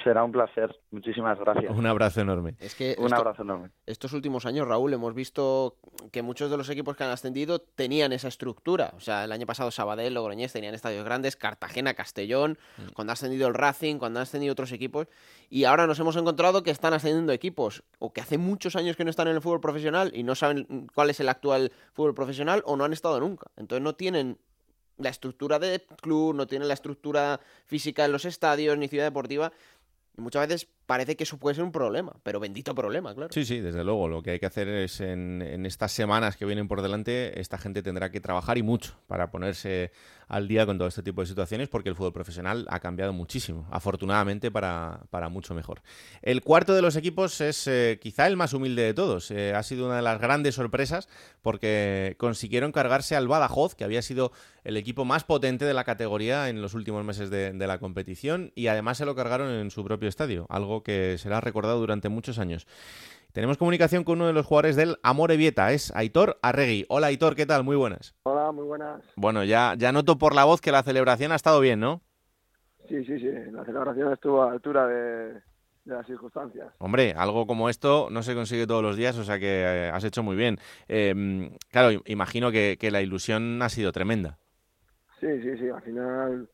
[0.03, 0.74] Será un placer.
[0.90, 1.76] Muchísimas gracias.
[1.76, 2.55] Un abrazo enorme.
[2.59, 3.70] Es que un abrazo enorme.
[3.86, 5.76] Estos últimos años, Raúl, hemos visto
[6.11, 8.92] que muchos de los equipos que han ascendido tenían esa estructura.
[8.96, 12.92] O sea, el año pasado Sabadell, Logroñés tenían estadios grandes, Cartagena, Castellón, mm.
[12.94, 15.07] cuando ha ascendido el Racing, cuando han ascendido otros equipos.
[15.51, 19.05] Y ahora nos hemos encontrado que están ascendiendo equipos o que hace muchos años que
[19.05, 22.62] no están en el fútbol profesional y no saben cuál es el actual fútbol profesional
[22.64, 23.51] o no han estado nunca.
[23.57, 24.38] Entonces no tienen
[25.01, 29.53] la estructura de club, no tienen la estructura física en los estadios ni ciudad deportiva
[30.21, 33.32] muchas veces parece que eso puede ser un problema, pero bendito problema, claro.
[33.32, 34.09] Sí, sí, desde luego.
[34.09, 37.84] Lo que hay que hacer es en, estas semanas que vienen por delante, esta gente
[37.84, 39.93] tendrá que trabajar y mucho para ponerse
[40.26, 43.68] al día con todo este tipo de situaciones, porque el fútbol profesional ha cambiado muchísimo,
[43.70, 45.82] afortunadamente para, para mucho mejor.
[46.22, 49.30] El cuarto de los equipos es eh, quizá el más humilde de todos.
[49.30, 51.09] Eh, ha sido una de las grandes sorpresas
[51.43, 54.32] porque consiguieron cargarse al Badajoz, que había sido
[54.62, 58.53] el equipo más potente de la categoría en los últimos meses de, de la competición,
[58.55, 62.39] y además se lo cargaron en su propio estadio, algo que será recordado durante muchos
[62.39, 62.66] años.
[63.33, 66.85] Tenemos comunicación con uno de los jugadores del Amore Vieta, es Aitor Arregui.
[66.89, 67.62] Hola Aitor, ¿qué tal?
[67.62, 68.14] Muy buenas.
[68.24, 69.03] Hola, muy buenas.
[69.14, 72.01] Bueno, ya, ya noto por la voz que la celebración ha estado bien, ¿no?
[72.89, 75.41] Sí, sí, sí, la celebración estuvo a la altura de,
[75.85, 76.72] las circunstancias.
[76.78, 80.03] Hombre, algo como esto no se consigue todos los días, o sea que eh, has
[80.03, 80.59] hecho muy bien.
[80.89, 84.39] Em, claro, imagino que, que la ilusión ha sido tremenda.
[85.20, 86.49] Sí, sí, sí, al final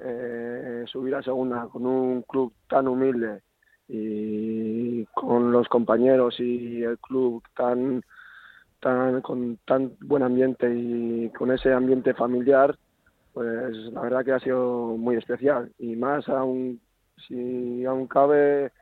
[0.00, 3.42] eh, subir a segunda con un club tan humilde
[3.88, 8.02] y con los compañeros y el club tan
[8.80, 12.78] tan con tan buen ambiente y con ese ambiente familiar
[13.38, 15.70] pues la verdad que ha sido muy especial.
[15.78, 16.80] Y más aún
[17.28, 18.72] si aún cabe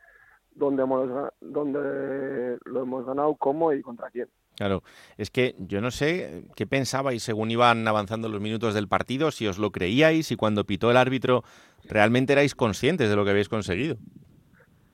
[0.55, 4.27] donde hemos donde lo hemos ganado cómo y contra quién.
[4.55, 4.81] Claro,
[5.17, 9.45] es que yo no sé qué pensabais según iban avanzando los minutos del partido, si
[9.45, 11.43] os lo creíais y cuando pitó el árbitro
[11.83, 13.97] realmente erais conscientes de lo que habéis conseguido.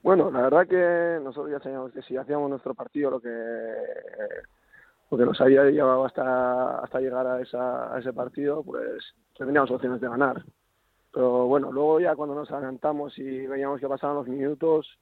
[0.04, 3.30] Bueno, la verdad que nosotros ya sabíamos que si hacíamos nuestro partido lo que
[5.10, 10.01] lo que nos había llevado hasta hasta llegar a, esa, ese partido, pues teníamos opciones
[10.01, 10.43] de ganar.
[11.14, 14.99] Pero bueno, luego ya cuando nos adelantamos y veíamos que pasaban los minutos,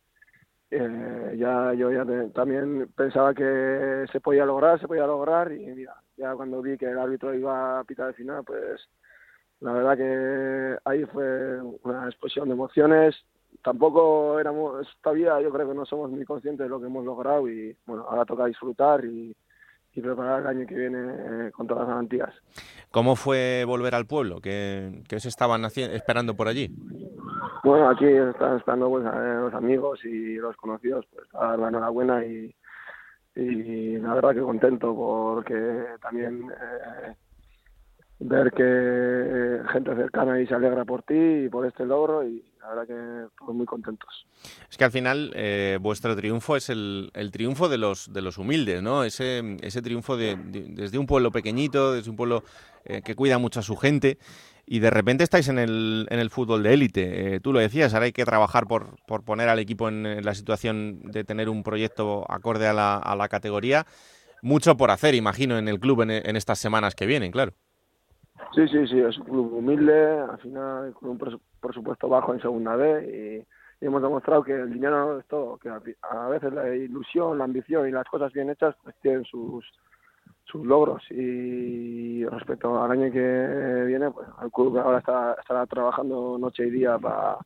[0.70, 5.96] eh, ya yo ya también pensaba que se podía lograr, se podía lograr y mira,
[6.16, 8.88] ya cuando vi que el árbitro iba a pitar el final, pues
[9.62, 13.16] la verdad que ahí fue una explosión de emociones.
[13.64, 17.48] Tampoco éramos, todavía yo creo que no somos muy conscientes de lo que hemos logrado
[17.48, 19.36] y bueno, ahora toca disfrutar y,
[19.94, 22.34] y preparar el año que viene eh, con todas las garantías.
[22.92, 24.42] ¿Cómo fue volver al pueblo?
[24.42, 26.70] ¿Qué, qué se estaban esperando por allí?
[27.64, 32.26] Bueno, aquí están esperando pues, los amigos y los conocidos pues, a dar la enhorabuena
[32.26, 32.56] y,
[33.36, 37.16] y la verdad que contento porque también eh,
[38.22, 42.70] ver que gente cercana y se alegra por ti y por este logro y la
[42.70, 44.28] verdad que todos muy contentos.
[44.70, 48.38] Es que al final eh, vuestro triunfo es el, el, triunfo de los de los
[48.38, 49.04] humildes, ¿no?
[49.04, 52.44] Ese, ese triunfo de, desde un pueblo pequeñito, desde un pueblo
[52.86, 54.20] eh, que cuida mucho a su gente
[54.68, 57.36] y de repente estáis en el, en el fútbol de élite.
[57.36, 60.36] Eh, tú lo decías, ahora hay que trabajar por, por poner al equipo en, la
[60.36, 63.88] situación de tener un proyecto acorde a la, a la categoría.
[64.44, 67.54] Mucho por hacer, imagino, en el club en, en estas semanas que vienen, claro.
[68.54, 72.76] Sí, sí, sí, es un club humilde, al final con un presupuesto bajo en segunda
[72.76, 73.46] B
[73.82, 77.90] y, hemos demostrado que el dinero es todo, que a, veces la ilusión, la ambición
[77.90, 79.66] y las cosas bien hechas pues tienen sus,
[80.44, 81.02] sus logros.
[81.10, 86.70] Y respecto al año que viene, pues el club ahora está, estará trabajando noche y
[86.70, 87.40] día para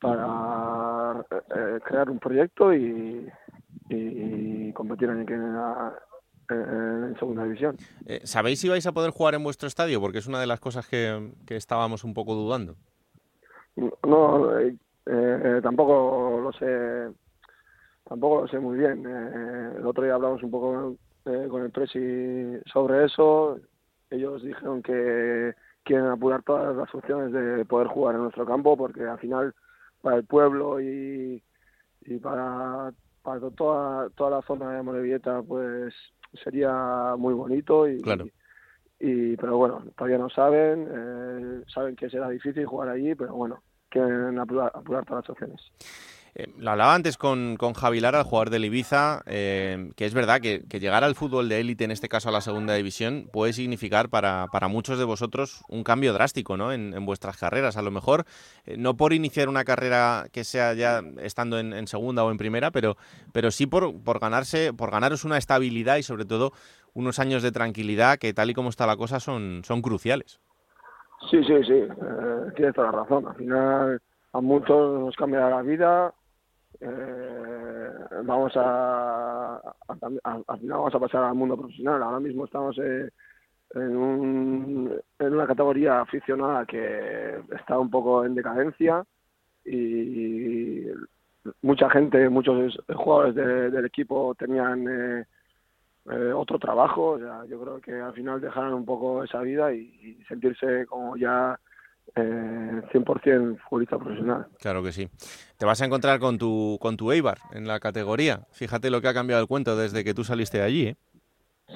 [0.00, 3.30] para eh, crear un proyecto y,
[3.88, 5.58] y competir el año que viene
[6.50, 7.76] en segunda división.
[8.06, 10.00] Eh, ¿Sabéis si vais a poder jugar en vuestro estadio?
[10.00, 12.76] Porque es una de las cosas que, estábamos un poco dudando.
[13.76, 14.76] No, eh,
[15.06, 17.14] eh, tampoco lo sé,
[18.08, 19.04] tampoco lo sé muy bien.
[19.06, 23.58] el otro día hablamos un poco con el Presi sobre eso.
[24.10, 25.54] Ellos dijeron que
[25.86, 29.54] quieren apurar todas las opciones de poder jugar en nuestro campo porque al final
[30.02, 31.42] para el pueblo y,
[32.02, 32.92] y para,
[33.22, 35.94] para toda, toda la zona de Morevieta pues
[36.42, 38.02] sería muy bonito y,
[38.98, 43.62] y pero bueno, todavía no saben, eh, saben que será difícil jugar allí, pero bueno,
[43.88, 45.60] quieren apurar, todas las opciones.
[46.38, 50.38] Eh, lo hablaba antes con, con Javi el jugador del Ibiza, eh, que es verdad
[50.38, 54.10] que, llegar al fútbol de élite, en este caso a la segunda división, puede significar
[54.10, 56.72] para, para muchos de vosotros un cambio drástico ¿no?
[56.72, 57.78] en, en vuestras carreras.
[57.78, 58.26] A lo mejor,
[58.66, 62.36] eh, no por iniciar una carrera que sea ya estando en, en segunda o en
[62.36, 62.98] primera, pero,
[63.32, 66.52] pero sí por, por, ganarse, por ganaros una estabilidad y sobre todo
[66.92, 70.38] unos años de tranquilidad que tal y como está la cosa son, son cruciales.
[71.30, 71.82] Sí, sí, sí,
[72.56, 73.26] tienes toda la razón.
[73.26, 74.02] Al final
[74.34, 76.12] a muchos nos cambia la vida,
[76.80, 77.90] eh,
[78.24, 79.56] vamos a,
[79.88, 82.02] al final vamos a pasar al mundo profesional.
[82.02, 83.10] Ahora mismo estamos eh,
[83.74, 89.04] en, un, en una categoría aficionada que está un poco en decadencia
[89.64, 90.86] y
[91.62, 95.24] mucha gente, muchos jugadores del equipo tenían eh,
[96.10, 97.18] eh, otro trabajo.
[97.48, 101.58] yo creo que al final dejaron un poco esa vida y sentirse como ya
[102.16, 104.46] eh, 100% futbolista profesional.
[104.58, 105.08] Claro que sí.
[105.58, 108.46] Te vas a encontrar con tu, con tu Eibar en la categoría.
[108.52, 110.86] Fíjate lo que ha cambiado el cuento desde que tú saliste de allí.
[110.88, 110.96] ¿eh?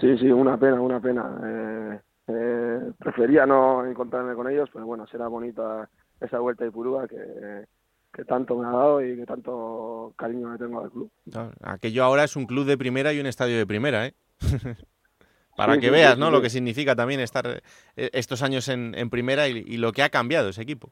[0.01, 1.41] Sí, sí, una pena, una pena.
[1.45, 5.89] Eh, eh, prefería no encontrarme con ellos, pero bueno, será bonita
[6.21, 7.67] esa vuelta de Purúa que,
[8.13, 11.11] que tanto me ha dado y que tanto cariño me tengo al club.
[11.63, 14.15] Aquello ahora es un club de primera y un estadio de primera, ¿eh?
[15.61, 16.31] para que veas ¿no?
[16.31, 20.09] lo que significa también estar eh, estos años en, en primera y, lo que ha
[20.09, 20.91] cambiado ese equipo.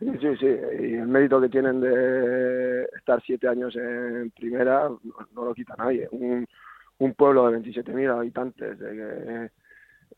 [0.00, 0.46] Sí, sí, sí.
[0.46, 4.88] Y el mérito que tienen de estar siete años en primera
[5.32, 6.08] no, lo quita nadie.
[6.10, 6.44] Un,
[6.98, 9.50] un pueblo de 27.000 habitantes, de que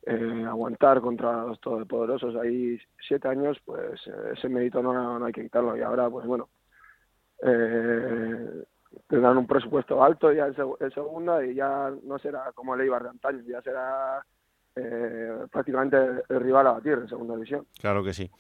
[0.06, 5.32] eh, aguantar contra los todopoderosos ahí siete años, pues eh, ese mérito no, no, hay
[5.34, 5.76] que quitarlo.
[5.76, 6.48] Y ahora, pues bueno,
[7.42, 8.64] eh,
[9.08, 13.10] tendrán un presupuesto alto ya en, segunda y ya no será como el Eibar de
[13.10, 14.24] antaño, ya será
[14.76, 15.96] eh, prácticamente
[16.28, 17.66] el rival a batir en segunda división.
[17.80, 18.30] Claro que sí.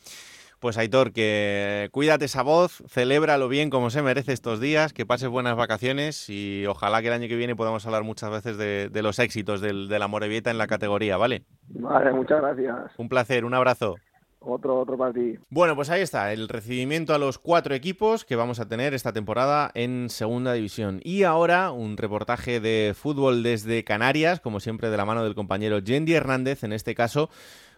[0.60, 5.28] Pues Aitor, que cuídate esa voz, celébralo bien como se merece estos días, que pases
[5.28, 9.18] buenas vacaciones y ojalá que el año que viene podamos hablar muchas veces de, los
[9.18, 11.42] éxitos del, de la Morevieta en la categoría, ¿vale?
[11.68, 12.98] Vale, muchas gracias.
[12.98, 13.96] Un placer, un abrazo.
[14.46, 15.38] Otro, otro para ti.
[15.48, 19.12] Bueno, pues ahí está, el recibimiento a los cuatro equipos que vamos a tener esta
[19.12, 21.00] temporada en Segunda División.
[21.02, 25.78] Y ahora un reportaje de fútbol desde Canarias, como siempre de la mano del compañero
[25.78, 27.30] Yendi Hernández, en este caso,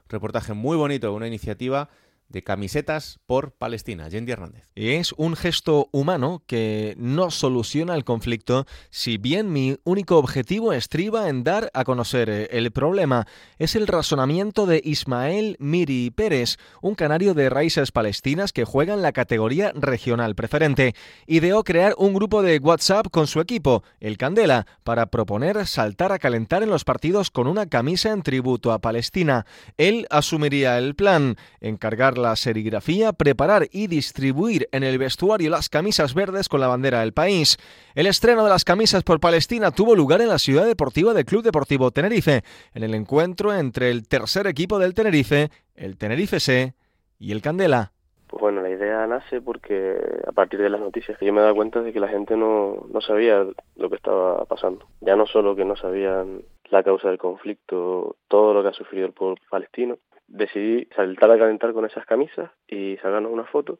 [0.08, 1.88] reportaje muy bonito, una iniciativa
[2.28, 4.08] de camisetas por Palestina.
[4.08, 4.68] Yendi Hernández.
[4.74, 11.28] Es un gesto humano que no soluciona el conflicto, si bien mi único objetivo estriba
[11.28, 13.26] en dar a conocer eh, el problema.
[13.58, 19.02] Es el razonamiento de Ismael Miri Pérez, un canario de raíces palestinas que juega en
[19.02, 20.94] la categoría regional preferente.
[21.26, 26.18] Ideó crear un grupo de WhatsApp con su equipo, el Candela, para proponer saltar a
[26.18, 29.46] calentar en los partidos con una camisa en tributo a Palestina.
[29.76, 36.14] Él asumiría el plan, encargar la serigrafía, preparar y distribuir en el vestuario las camisas
[36.14, 37.56] verdes con la bandera del país.
[37.94, 41.42] El estreno de las camisas por Palestina tuvo lugar en la ciudad deportiva del Club
[41.42, 42.42] Deportivo Tenerife,
[42.74, 46.74] en el encuentro entre el tercer equipo del Tenerife, el Tenerife C
[47.18, 47.92] y el Candela.
[48.28, 49.96] Pues bueno, la idea nace porque
[50.26, 52.86] a partir de las noticias yo me he dado cuenta de que la gente no,
[52.92, 53.46] no sabía
[53.76, 54.86] lo que estaba pasando.
[55.00, 59.06] Ya no solo que no sabían la causa del conflicto, todo lo que ha sufrido
[59.06, 59.98] el pueblo palestino,
[60.28, 63.78] decidí saltar a calentar con esas camisas y sacarnos una foto,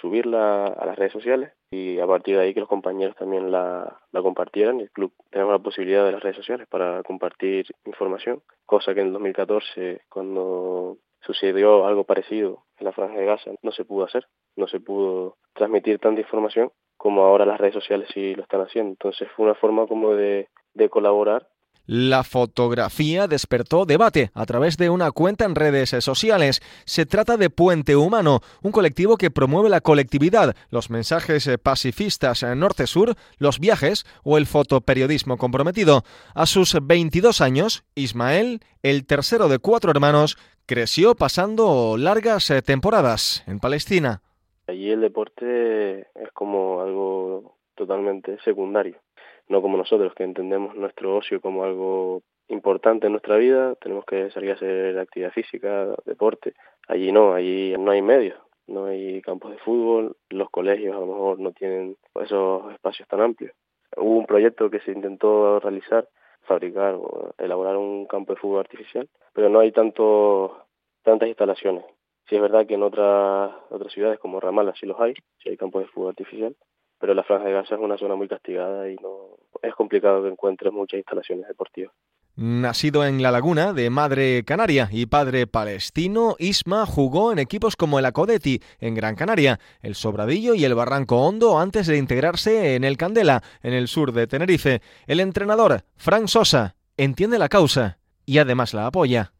[0.00, 3.98] subirla a las redes sociales y a partir de ahí que los compañeros también la,
[4.12, 9.00] compartieran el club tenemos la posibilidad de las redes sociales para compartir información, cosa que
[9.00, 14.26] en 2014 cuando sucedió algo parecido en la franja de Gaza no se pudo hacer,
[14.56, 18.90] no se pudo transmitir tanta información como ahora las redes sociales sí lo están haciendo.
[18.90, 21.46] Entonces fue una forma como de, de colaborar
[21.86, 26.60] la fotografía despertó debate a través de una cuenta en redes sociales.
[26.84, 33.14] Se trata de Puente Humano, un colectivo que promueve la colectividad, los mensajes pacifistas norte-sur,
[33.38, 36.02] los viajes o el fotoperiodismo comprometido.
[36.34, 43.60] A sus 22 años, Ismael, el tercero de cuatro hermanos, creció pasando largas temporadas en
[43.60, 44.22] Palestina.
[44.66, 49.00] Allí el deporte es como algo totalmente secundario
[49.48, 54.30] no como nosotros que entendemos nuestro ocio como algo importante en nuestra vida, tenemos que
[54.30, 56.54] salir a hacer actividad física, deporte.
[56.88, 61.06] Allí no, allí no hay medios, no hay campos de fútbol, los colegios a lo
[61.06, 63.52] mejor no tienen esos espacios tan amplios.
[63.96, 66.08] Hubo un proyecto que se intentó realizar,
[66.42, 70.66] fabricar o elaborar un campo de fútbol artificial, pero no hay tanto,
[71.02, 71.84] tantas instalaciones.
[72.28, 75.56] Sí es verdad que en otras otras ciudades como Ramallah sí los hay, sí hay
[75.56, 76.56] campos de fútbol artificial,
[76.98, 80.28] pero la Franja de Gaza es una zona muy castigada y no es complicado que
[80.28, 81.92] encuentres muchas instalaciones deportivas.
[82.38, 87.98] Nacido en La Laguna, de madre canaria y padre palestino, Isma jugó en equipos como
[87.98, 92.84] el Acodeti en Gran Canaria, el Sobradillo y el Barranco Hondo antes de integrarse en
[92.84, 94.82] el Candela, en el sur de Tenerife.
[95.06, 99.32] El entrenador, Frank Sosa, entiende la causa y además la apoya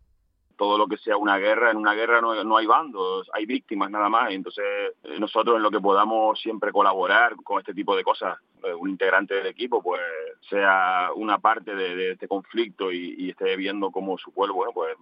[0.56, 3.90] todo lo que sea una guerra, en una guerra no, no, hay bandos, hay víctimas
[3.90, 4.32] nada más.
[4.32, 4.64] Entonces,
[5.04, 8.88] eh, nosotros en lo que podamos siempre colaborar con este tipo de cosas, eh, un
[8.88, 10.00] integrante del equipo, pues
[10.48, 14.96] sea una parte de, este conflicto y, esté viendo cómo su pueblo, bueno, pues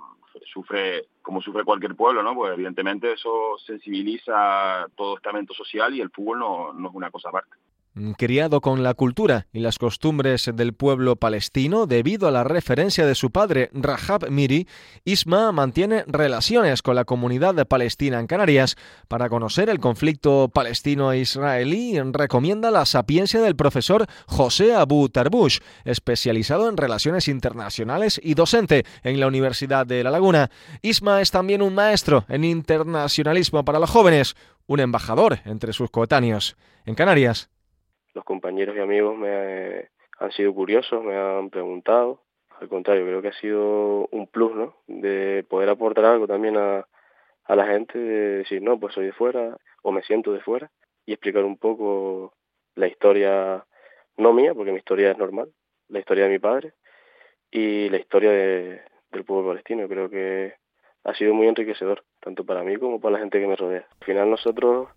[0.52, 2.34] sufre como sufre cualquier pueblo, ¿no?
[2.34, 7.28] Pues evidentemente eso sensibiliza todo estamento social y el fútbol no, no es una cosa
[7.28, 7.54] aparte.
[7.96, 13.06] Mm, criado con la cultura y las costumbres del pueblo palestino debido a la referencia
[13.06, 14.66] de su padre Rahab Miri,
[15.04, 18.74] Isma mantiene relaciones con la comunidad palestina en Canarias.
[19.06, 26.76] Para conocer el conflicto palestino-israelí, recomienda la sapiencia del profesor José Abu Tarbush, especializado en
[26.76, 30.50] relaciones internacionales y docente en la Universidad de La Laguna.
[30.82, 34.34] Isma es también un maestro en internacionalismo para los jóvenes,
[34.66, 36.56] un embajador entre sus coetáneos.
[36.86, 37.50] En Canarias,
[38.14, 39.88] los compañeros y amigos me
[40.18, 42.22] han sido curiosos, me han preguntado.
[42.60, 44.76] Al contrario, creo que ha sido un plus, ¿no?
[44.86, 46.86] De poder aportar algo también a,
[47.44, 50.70] a la gente, de decir, no, pues soy de fuera o me siento de fuera
[51.04, 52.32] y explicar un poco
[52.74, 53.64] la historia,
[54.16, 55.52] no mía, porque mi historia es normal,
[55.88, 56.74] la historia de mi padre
[57.50, 59.88] y la historia de, del pueblo palestino.
[59.88, 60.54] Creo que
[61.04, 63.86] ha sido muy enriquecedor, tanto para mí como para la gente que me rodea.
[64.00, 64.88] Al final nosotros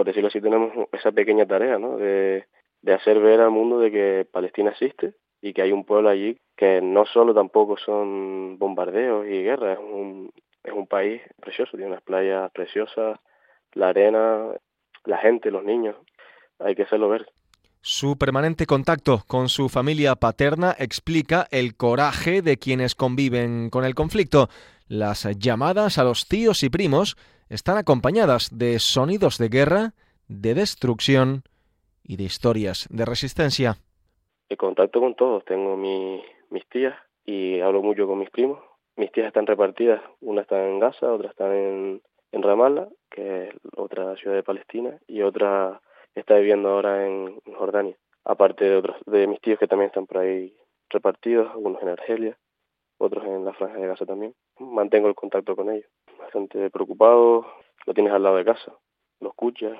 [0.00, 1.98] por decirlo así, tenemos esa pequeña tarea, ¿no?
[1.98, 2.46] De,
[2.90, 6.80] hacer ver al mundo de que Palestina existe y que hay un pueblo allí que
[6.80, 10.32] no solo tampoco son bombardeos y guerras, es un,
[10.64, 13.20] es un país precioso, tiene unas playas preciosas,
[13.74, 14.54] la arena,
[15.04, 15.96] la gente, los niños,
[16.60, 17.26] hay que hacerlo ver.
[17.82, 23.94] Su permanente contacto con su familia paterna explica el coraje de quienes conviven con el
[23.94, 24.48] conflicto.
[24.88, 27.18] Las llamadas a los tíos y primos
[27.50, 29.92] están acompañadas de sonidos de guerra,
[30.28, 31.42] de destrucción
[32.04, 33.76] y de historias de resistencia.
[34.48, 36.94] El contacto con todos, tengo mi, mis tías
[37.26, 38.60] y hablo mucho con mis primos.
[38.96, 42.00] Mis tías están repartidas, una está en Gaza, otra está en,
[42.32, 45.80] en Ramallah, que es otra ciudad de Palestina, y otra
[46.14, 47.96] está viviendo ahora en Jordania.
[48.24, 50.54] Aparte de otros de mis tíos que también están por ahí
[50.88, 52.36] repartidos, algunos en Argelia,
[53.00, 54.34] otros en la franja de Gaza también.
[54.58, 55.90] Mantengo el contacto con ellos.
[56.18, 57.46] Bastante preocupado,
[57.86, 58.72] lo tienes al lado de casa,
[59.20, 59.78] lo escuchas,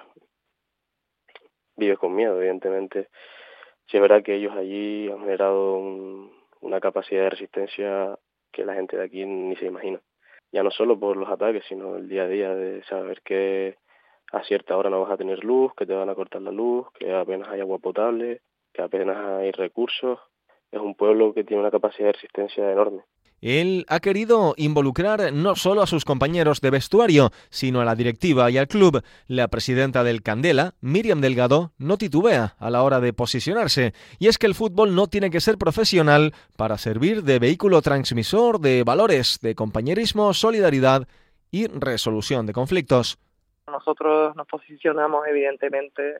[1.76, 3.08] vives con miedo, evidentemente.
[3.86, 5.76] Si es verdad que ellos allí han generado
[6.60, 8.18] una capacidad de resistencia
[8.52, 10.00] que la gente de aquí ni se imagina.
[10.52, 13.76] Ya no solo por los ataques, sino el día a día de saber que
[14.32, 16.86] a cierta hora no vas a tener luz, que te van a cortar la luz,
[16.94, 18.42] que apenas hay agua potable,
[18.72, 20.18] que apenas hay recursos.
[20.72, 23.02] Es un pueblo que tiene una capacidad de resistencia enorme.
[23.40, 28.50] Él ha querido involucrar no solo a sus compañeros de vestuario, sino a la directiva
[28.50, 29.02] y al club.
[29.28, 34.36] La presidenta del Candela, Miriam Delgado, no titubea a la hora de posicionarse, y es
[34.36, 39.38] que el fútbol no tiene que ser profesional para servir de vehículo transmisor de valores
[39.40, 41.08] de compañerismo, solidaridad
[41.50, 43.18] y resolución de conflictos.
[43.66, 46.18] Nosotros nos posicionamos evidentemente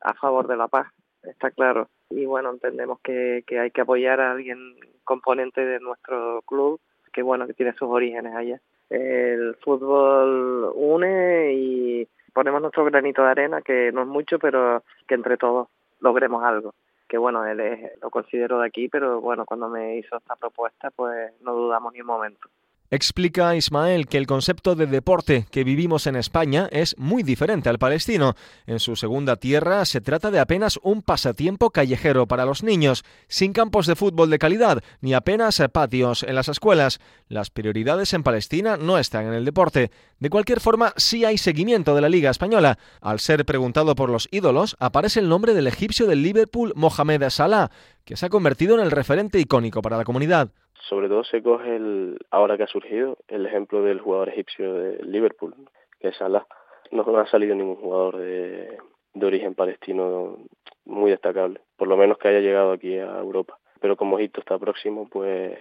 [0.00, 0.86] a favor de la paz,
[1.22, 1.88] está claro.
[2.10, 6.80] Y bueno, entendemos que, que hay que apoyar a alguien componente de nuestro club
[7.12, 8.60] que bueno, que tiene sus orígenes allá.
[8.90, 15.14] El fútbol une y ponemos nuestro granito de arena, que no es mucho, pero que
[15.14, 15.68] entre todos
[16.00, 16.74] logremos algo.
[17.08, 20.90] Que bueno, él es, lo considero de aquí, pero bueno, cuando me hizo esta propuesta,
[20.90, 22.48] pues no dudamos ni un momento.
[22.92, 27.78] Explica Ismael que el concepto de deporte que vivimos en España es muy diferente al
[27.78, 28.34] palestino.
[28.66, 33.54] En su segunda tierra se trata de apenas un pasatiempo callejero para los niños, sin
[33.54, 37.00] campos de fútbol de calidad, ni apenas patios en las escuelas.
[37.28, 39.90] Las prioridades en Palestina no están en el deporte.
[40.18, 42.78] De cualquier forma, sí hay seguimiento de la Liga Española.
[43.00, 47.70] Al ser preguntado por los ídolos, aparece el nombre del egipcio del Liverpool, Mohamed Salah,
[48.04, 50.50] que se ha convertido en el referente icónico para la comunidad
[50.88, 55.02] sobre todo se coge el, ahora que ha surgido el ejemplo del jugador egipcio de
[55.04, 55.54] Liverpool,
[56.00, 56.46] que es Salah.
[56.90, 58.78] No, ha salido ningún jugador de,
[59.20, 60.38] origen palestino
[60.84, 63.58] muy destacable, por lo menos que haya llegado aquí a Europa.
[63.80, 65.58] Pero como Egipto está próximo, pues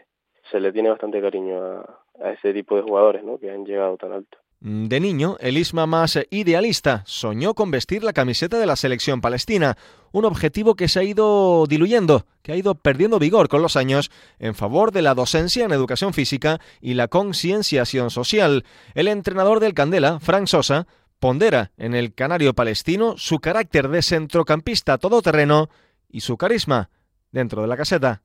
[0.51, 3.38] se le tiene bastante cariño a, a ese tipo de jugadores ¿no?
[3.38, 4.38] que han llegado tan alto.
[4.64, 9.20] Mm, de niño, el Isma más idealista soñó con vestir la camiseta de la selección
[9.20, 9.76] palestina,
[10.12, 14.12] un objetivo que se ha ido diluyendo, que ha ido perdiendo vigor con los años
[14.38, 18.64] en favor de la docencia en educación física y la concienciación social.
[18.93, 20.86] El entrenador del Candela, Frank Sosa,
[21.20, 25.70] pondera en el canario palestino su carácter de centrocampista todoterreno
[26.07, 26.91] y su carisma
[27.32, 28.22] dentro de la caseta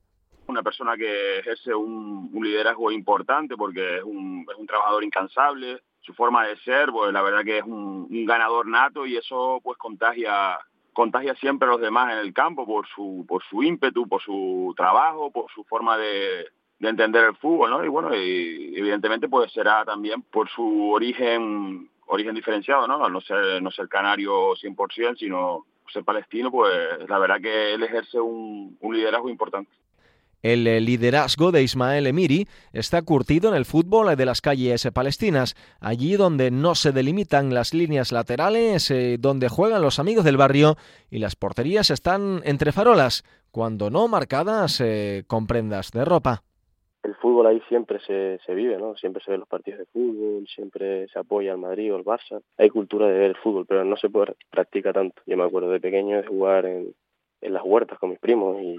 [0.47, 6.13] una persona que ejerce un, liderazgo importante porque es un, es un trabajador incansable, su
[6.13, 10.57] forma de ser, pues la verdad que es un, ganador nato y eso pues contagia
[10.93, 14.73] contagia siempre a los demás en el campo por su por su ímpetu, por su
[14.75, 16.47] trabajo, por su forma de,
[16.79, 17.85] de entender el fútbol, ¿no?
[17.85, 23.07] Y bueno, evidentemente pues será también por su origen origen diferenciado, ¿no?
[23.09, 26.73] No ser no ser canario 100%, sino ser palestino, pues
[27.07, 29.71] la verdad que él ejerce un liderazgo importante.
[30.41, 36.15] El liderazgo de Ismael Emiri está curtido en el fútbol de las calles palestinas, allí
[36.15, 40.75] donde no se delimitan las líneas laterales, eh, donde juegan los amigos del barrio
[41.09, 46.43] y las porterías están entre farolas, cuando no marcadas eh, con prendas de ropa.
[47.03, 48.95] El fútbol ahí siempre se, vive, ¿no?
[48.95, 52.41] Siempre se ven los partidos de fútbol, siempre se apoya al Madrid o al Barça.
[52.57, 54.09] Hay cultura de ver el fútbol, pero no se
[54.49, 55.21] practica tanto.
[55.25, 56.93] Yo me acuerdo de pequeño de jugar en,
[57.41, 58.75] en las huertas con mis primos y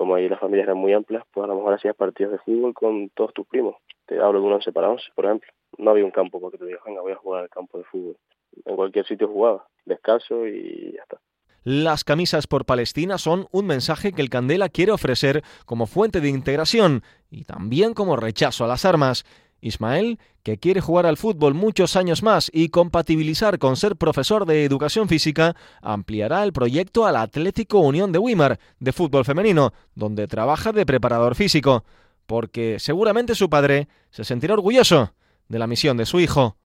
[0.00, 2.72] como ahí las familias eran muy amplias, pues a lo mejor hacías partidos de fútbol
[2.72, 3.76] con todos tus primos.
[4.06, 5.52] Te hablo de un 11 para 11, por ejemplo.
[5.76, 8.16] No había un campo porque te digas, venga, voy a jugar al campo de fútbol.
[8.64, 11.20] En cualquier sitio jugaba, descalzo y ya está.
[11.64, 16.30] Las camisas por Palestina son un mensaje que el Candela quiere ofrecer como fuente de
[16.30, 19.26] integración y también como rechazo a las armas.
[19.60, 24.64] Ismael, que quiere jugar al fútbol muchos años más y compatibilizar con ser profesor de
[24.64, 30.72] educación física, ampliará el proyecto al Atlético Unión de Weimar de fútbol femenino, donde trabaja
[30.72, 31.84] de preparador físico,
[32.26, 35.12] porque seguramente su padre se sentirá orgulloso
[35.48, 36.56] de la misión de su hijo.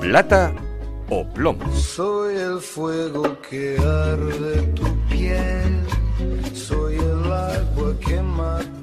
[0.00, 0.52] Plata
[1.08, 1.72] o plomo.
[1.72, 5.84] Soy el fuego que arde tu piel,
[6.52, 8.79] soy el agua que mata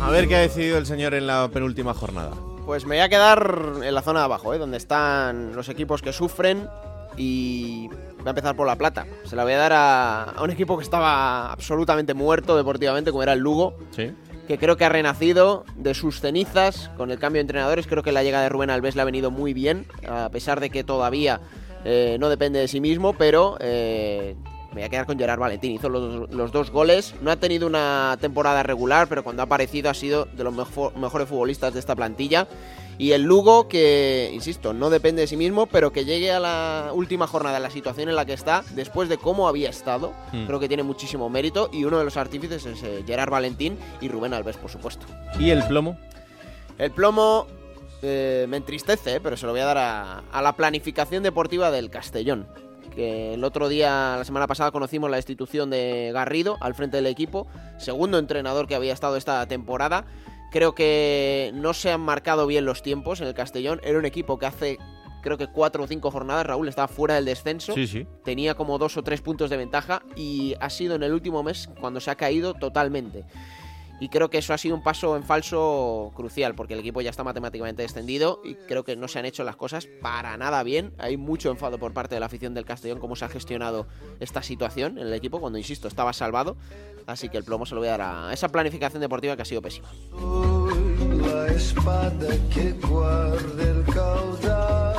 [0.00, 2.32] a ver qué ha decidido el señor en la penúltima jornada.
[2.64, 4.58] Pues me voy a quedar en la zona de abajo, ¿eh?
[4.58, 6.68] donde están los equipos que sufren
[7.16, 9.06] y voy a empezar por La Plata.
[9.24, 13.32] Se la voy a dar a, un equipo que estaba absolutamente muerto deportivamente, como era
[13.32, 13.74] el Lugo.
[13.90, 14.12] Sí.
[14.46, 17.86] que creo que ha renacido de sus cenizas con el cambio de entrenadores.
[17.86, 20.70] Creo que la llegada de Rubén Alves le ha venido muy bien, a pesar de
[20.70, 21.40] que todavía
[21.84, 24.36] eh, no depende de sí mismo, pero eh,
[24.68, 25.72] me voy a quedar con Gerard Valentín.
[25.72, 27.14] Hizo los, los, dos goles.
[27.22, 30.96] No ha tenido una temporada regular, pero cuando ha aparecido ha sido de los mejor,
[30.96, 32.46] mejores futbolistas de esta plantilla.
[32.98, 36.90] Y el Lugo, que, insisto, no depende de sí mismo, pero que llegue a la
[36.92, 40.46] última jornada, la situación en la que está, después de cómo había estado, Mm.
[40.46, 41.70] creo que tiene muchísimo mérito.
[41.72, 45.06] Y uno de los artífices es eh, Gerard Valentín y Rubén Alves, por supuesto.
[45.38, 45.96] ¿Y el plomo?
[46.76, 47.46] El plomo
[48.02, 51.70] eh, me entristece, eh, pero se lo voy a dar a, a la planificación deportiva
[51.70, 52.48] del Castellón.
[52.98, 57.06] Que el otro día, la semana pasada, conocimos la institución de Garrido al frente del
[57.06, 57.46] equipo,
[57.76, 60.04] segundo entrenador que había estado esta temporada.
[60.50, 63.80] Creo que no se han marcado bien los tiempos en el Castellón.
[63.84, 64.78] Era un equipo que hace,
[65.22, 67.72] creo que cuatro o cinco jornadas, Raúl, estaba fuera del descenso.
[67.72, 68.04] Sí, sí.
[68.24, 71.70] Tenía como dos o tres puntos de ventaja y ha sido en el último mes
[71.78, 73.24] cuando se ha caído totalmente.
[74.00, 77.10] Y creo que eso ha sido un paso en falso crucial, porque el equipo ya
[77.10, 80.92] está matemáticamente descendido y creo que no se han hecho las cosas para nada bien.
[80.98, 83.86] Hay mucho enfado por parte de la afición del Castellón cómo se ha gestionado
[84.20, 86.56] esta situación en el equipo, cuando, insisto, estaba salvado.
[87.06, 89.46] Así que el plomo se lo voy a dar a esa planificación deportiva que ha
[89.46, 89.88] sido pésima.
[91.26, 94.97] la espada que guarda el caudal,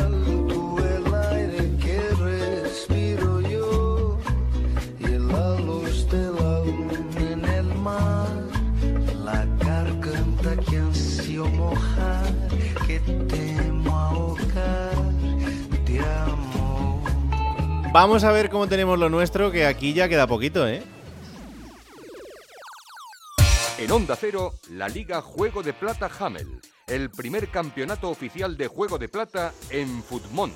[17.92, 20.84] Vamos a ver cómo tenemos lo nuestro, que aquí ya queda poquito, ¿eh?
[23.80, 29.00] En Onda Cero, la Liga Juego de Plata Hamel, el primer campeonato oficial de Juego
[29.00, 30.56] de Plata en Futmundo.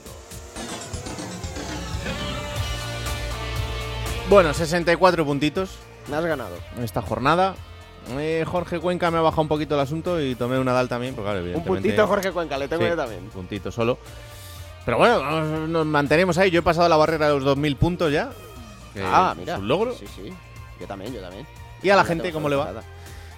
[4.29, 5.71] Bueno, 64 puntitos.
[6.09, 6.55] Me has ganado.
[6.77, 7.55] En esta jornada.
[8.11, 11.15] Eh, Jorge Cuenca me ha bajado un poquito el asunto y tomé una Dal también,
[11.15, 11.81] porque claro, Un evidentemente...
[11.89, 13.23] puntito Jorge Cuenca, le tengo Sí, yo también.
[13.23, 13.97] Un puntito solo.
[14.85, 16.51] Pero bueno, nos, mantenemos ahí.
[16.51, 18.29] Yo he pasado la barrera de los 2.000 puntos ya.
[19.03, 19.57] ah, es mira.
[19.57, 19.93] un logro.
[19.93, 20.33] Sí, sí.
[20.79, 21.45] Yo también, yo también.
[21.81, 22.71] ¿Y a la gente cómo le va?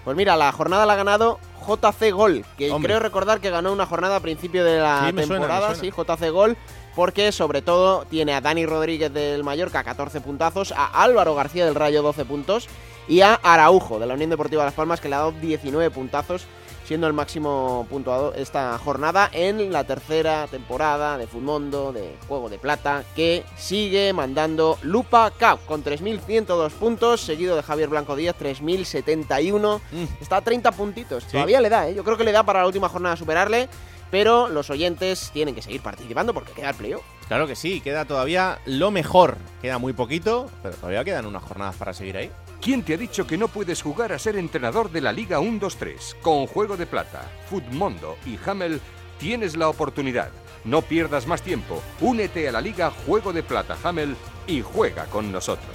[0.04, 2.90] Pues mira, la jornada la ha ganado JC Gol, que Hombre.
[2.90, 5.76] creo recordar que ganó una jornada a principio de la Sí, me suena, me temporada,
[5.76, 5.82] suena.
[5.82, 5.90] sí,
[6.26, 6.58] JC Gol,
[6.96, 11.74] porque sobre todo tiene a Dani Rodríguez del Mallorca 14 puntazos, a Álvaro García del
[11.74, 12.68] Rayo 12 puntos
[13.08, 16.46] y a Araujo de la Unión Deportiva Las Palmas que le ha dado 19 puntazos,
[16.86, 22.60] siendo el máximo puntuado esta jornada en la tercera temporada de Futmundo, de Juego de
[22.60, 29.82] Plata, que sigue mandando Lupa Cup con 3.102 puntos, seguido de Javier Blanco Díaz, 3.071.
[30.22, 31.26] Está a 30 puntitos.
[31.26, 31.96] Todavía le da, ¿eh?
[31.96, 33.68] Yo creo que le da para la última jornada superarle,
[34.12, 37.04] pero los oyentes tienen que seguir participando porque queda el playoff.
[37.28, 39.38] Claro que sí, queda todavía lo mejor.
[39.62, 42.32] Queda muy poquito, pero todavía quedan unas jornadas para seguir ahí.
[42.66, 46.16] ¿Quién te ha dicho que no puedes jugar a ser entrenador de la Liga 1-2-3?
[46.20, 48.82] Con Juego de Plata, Futmundo y Hamel
[49.20, 50.32] tienes la oportunidad.
[50.64, 51.84] No pierdas más tiempo.
[52.02, 54.16] Únete a la Liga Juego de Plata Hamel
[54.48, 55.70] y juega con nosotros.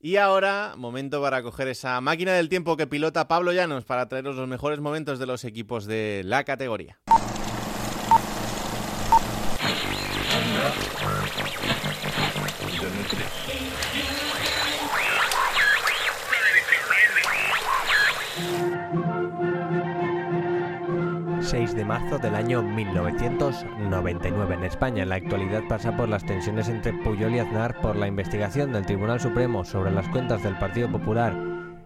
[0.00, 4.34] Y ahora, momento para coger esa máquina del tiempo que pilota Pablo Llanos para traeros
[4.34, 6.98] los mejores momentos de los equipos de la categoría.
[21.92, 25.02] Marzo del año 1999 en España.
[25.02, 28.86] En la actualidad pasa por las tensiones entre Puyol y Aznar por la investigación del
[28.86, 31.34] Tribunal Supremo sobre las cuentas del Partido Popular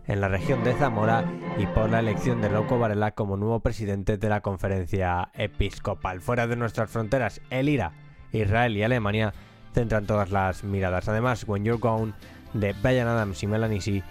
[0.06, 1.24] en la región de Zamora
[1.58, 6.20] y por la elección de Rocco Varela como nuevo presidente de la conferencia episcopal.
[6.20, 7.90] Fuera de nuestras fronteras, el IRA,
[8.30, 9.34] Israel y Alemania
[9.74, 11.08] centran todas las miradas.
[11.08, 12.12] Además, When You're Gone
[12.54, 14.04] de Brian Adams y Melanie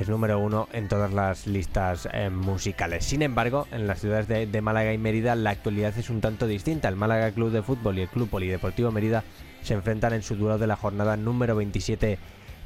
[0.00, 3.04] es número uno en todas las listas eh, musicales.
[3.04, 6.46] Sin embargo, en las ciudades de, de Málaga y Mérida la actualidad es un tanto
[6.46, 6.88] distinta.
[6.88, 9.24] El Málaga Club de Fútbol y el Club Polideportivo Mérida
[9.62, 12.18] se enfrentan en su duelo de la jornada número 27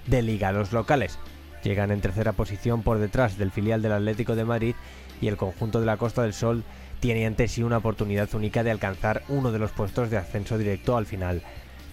[0.07, 0.53] de Liga.
[0.53, 1.19] Los locales
[1.65, 4.75] llegan en tercera posición por detrás del filial del Atlético de Madrid
[5.21, 6.63] y el conjunto de la Costa del Sol
[7.01, 10.97] tiene ante sí una oportunidad única de alcanzar uno de los puestos de ascenso directo
[10.97, 11.43] al final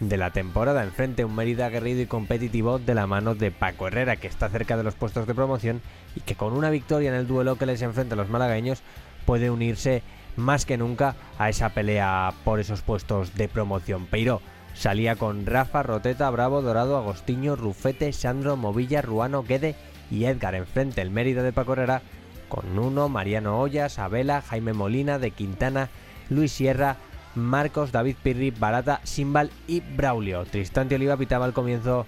[0.02, 0.84] de la temporada.
[0.84, 4.76] Enfrente un Mérida aguerrido y competitivo de la mano de Paco Herrera, que está cerca
[4.76, 5.82] de los puestos de promoción
[6.16, 8.82] y que con una victoria en el duelo que les enfrenta a los malagueños
[9.26, 10.02] puede unirse
[10.36, 14.08] más que nunca a esa pelea por esos puestos de promoción.
[14.08, 14.42] Peiro
[14.74, 19.76] salía con Rafa, Roteta, Bravo, Dorado, Agostinho, Rufete, Sandro, Movilla, Ruano, Guede
[20.10, 20.56] y Edgar.
[20.56, 22.02] Enfrente el Mérida de Paco Herrera
[22.50, 25.90] con Nuno, Mariano Ollas, Abela, Jaime Molina, de Quintana,
[26.30, 26.98] Luis Sierra
[27.36, 30.46] Marcos, David Pirri, Barata, Simbal y Braulio.
[30.46, 32.06] Tristán Oliva pitaba al comienzo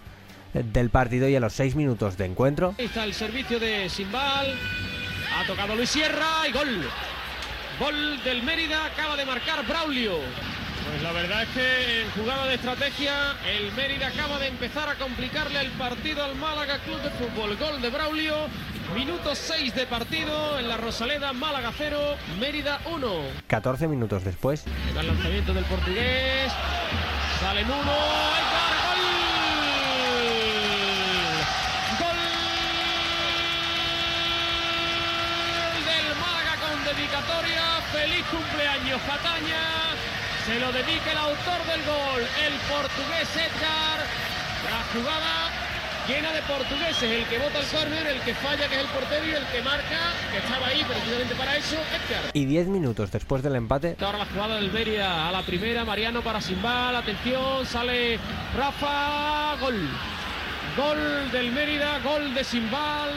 [0.54, 2.76] del partido y a los seis minutos de encuentro.
[2.78, 4.56] Ahí está el servicio de Simbal.
[5.36, 6.90] Ha tocado Luis Sierra y gol.
[7.80, 10.14] Gol del Mérida, acaba de marcar Braulio.
[10.90, 14.96] Pues la verdad es que en jugada de estrategia el Mérida acaba de empezar a
[14.96, 17.56] complicarle el partido al Málaga Club de Fútbol.
[17.58, 18.36] Gol de Braulio,
[18.96, 22.00] minuto 6 de partido en la Rosaleda, Málaga 0,
[22.40, 23.08] Mérida 1.
[23.48, 24.66] 14 minutos después.
[24.98, 26.52] El lanzamiento del portugués,
[27.40, 27.92] salen uno,
[28.36, 28.44] ¡ay,
[32.00, 32.08] gol!
[32.10, 32.18] Gol
[35.86, 39.84] del Málaga con dedicatoria, feliz cumpleaños Cataña.
[40.46, 44.00] Se lo dedica el autor del gol, el portugués Edgar.
[44.70, 45.50] La jugada
[46.06, 49.26] llena de portugueses, el que bota el córner, el que falla, que es el portero,
[49.26, 52.32] y el que marca, que estaba ahí precisamente para eso, Edgar.
[52.34, 53.96] Y 10 minutos después del empate.
[54.02, 58.20] Ahora la jugada del Beria a la primera, Mariano para Simbal, atención, sale
[58.58, 59.90] Rafa, gol.
[60.76, 63.12] Gol del Mérida, gol de Simbal.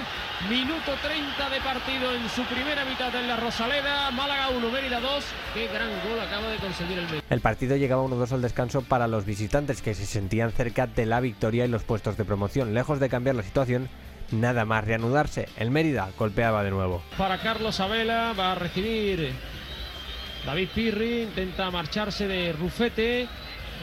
[0.50, 4.10] Minuto 30 de partido en su primera mitad en la Rosaleda.
[4.10, 5.24] Málaga 1, Mérida 2.
[5.54, 7.22] Qué gran gol acaba de conseguir el Mérida.
[7.30, 11.20] El partido llegaba 1-2 al descanso para los visitantes que se sentían cerca de la
[11.20, 12.74] victoria y los puestos de promoción.
[12.74, 13.88] Lejos de cambiar la situación,
[14.32, 15.48] nada más reanudarse.
[15.56, 17.02] El Mérida golpeaba de nuevo.
[17.16, 19.32] Para Carlos Abela va a recibir
[20.44, 21.22] David Pirri.
[21.22, 23.26] Intenta marcharse de Rufete.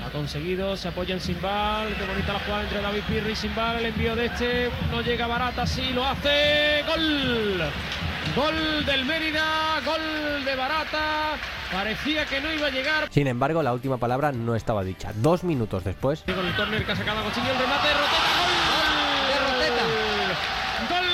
[0.06, 1.94] Ha conseguido, se apoya en Simbal.
[1.96, 3.78] Qué bonita la jugada entre David Pirri y Simbal.
[3.80, 6.84] El envío de este no llega barata, sí lo hace.
[6.88, 7.64] ¡Gol!
[8.36, 11.36] Gol del Mérida, gol de Barata.
[11.72, 13.08] Parecía que no iba a llegar.
[13.12, 15.12] Sin embargo, la última palabra no estaba dicha.
[15.16, 16.24] Dos minutos después.
[16.26, 18.52] Con el córner que ha sacado Agostinho, el remate de Roteta, gol.
[19.30, 19.84] De Roteta.
[20.90, 21.08] Gol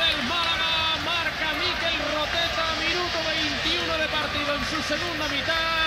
[0.00, 0.72] del Málaga,
[1.04, 3.18] marca Miquel Roteta, minuto
[3.62, 5.79] 21 de partido en su segunda mitad.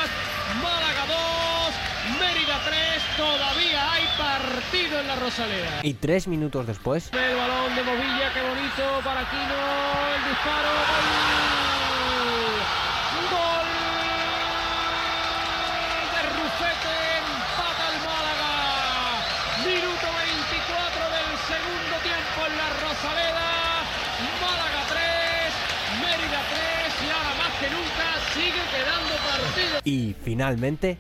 [2.44, 5.80] Málaga 2, Mérida 3, todavía hay partido en la Rosaleda.
[5.84, 7.10] Y tres minutos después.
[7.14, 9.60] El balón de Movilla, qué bonito para Aquino,
[10.16, 10.74] el disparo.
[13.32, 13.68] Gol
[16.14, 18.52] de Rufete, empata el Málaga.
[19.64, 23.50] Minuto 24 del segundo tiempo en la Rosaleda.
[24.42, 25.00] Málaga 3,
[26.02, 29.73] Mérida 3 y ahora más que nunca sigue quedando partido.
[29.84, 30.98] Y finalmente.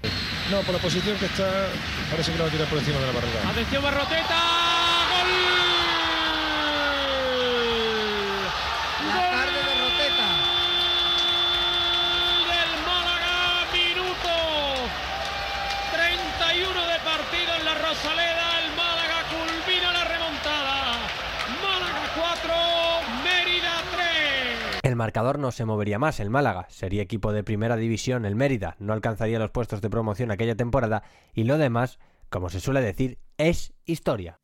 [0.51, 1.67] No, por la posición que está,
[2.11, 3.49] parece que lo va a tirar por encima de la barrera.
[3.49, 4.39] Atención Barroteta,
[5.09, 5.31] gol.
[9.07, 10.27] La tarde de Roteta.
[12.51, 13.35] del Málaga,
[13.71, 14.33] minuto
[15.93, 20.75] 31 de partido en la Rosaleda, el Málaga culmina la remontada.
[21.63, 22.53] Málaga 4,
[23.23, 24.79] Mérida 3.
[24.83, 28.77] El marcador no se movería más, el Málaga sería equipo de primera división, el Mérida
[28.79, 31.03] no alcanzaría los puestos de promoción aquella temporada
[31.33, 31.99] y lo demás,
[32.29, 34.39] como se suele decir, es historia.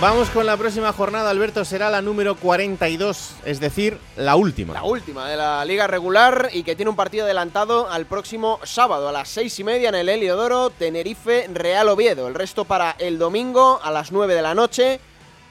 [0.00, 4.74] Vamos con la próxima jornada, Alberto, será la número 42, es decir, la última.
[4.74, 9.08] La última de la liga regular y que tiene un partido adelantado al próximo sábado
[9.08, 12.26] a las seis y media en el Heliodoro, Tenerife, Real Oviedo.
[12.26, 15.00] El resto para el domingo a las 9 de la noche,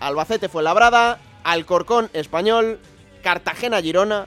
[0.04, 2.80] Albacete Fuenlabrada, Alcorcón Español,
[3.24, 4.26] Cartagena Girona,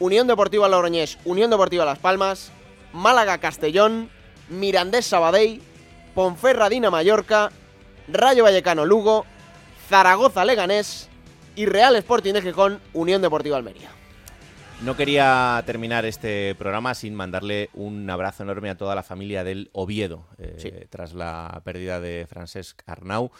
[0.00, 2.50] Unión Deportiva Logroñés, Unión Deportiva Las Palmas,
[2.92, 4.10] Málaga Castellón,
[4.48, 5.62] Mirandés Sabadell,
[6.14, 7.50] Ponferradina Mallorca,
[8.08, 9.24] Rayo Vallecano Lugo,
[9.88, 11.08] Zaragoza Leganés
[11.54, 13.90] y Real Sporting de Gijón, Unión Deportiva Almería.
[14.82, 19.70] No quería terminar este programa sin mandarle un abrazo enorme a toda la familia del
[19.72, 23.30] Oviedo, eh, tras la pérdida de Francesc Arnau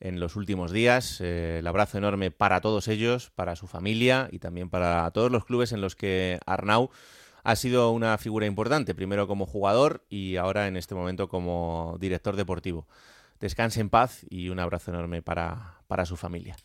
[0.00, 1.20] en los últimos días.
[1.20, 5.44] Eh, el abrazo enorme para todos ellos, para su familia y también para todos los
[5.44, 6.90] clubes en los que Arnau
[7.44, 12.36] ha sido una figura importante, primero como jugador y ahora en este momento como director
[12.36, 12.86] deportivo.
[13.40, 16.56] Descanse en paz y un abrazo enorme para, para su familia.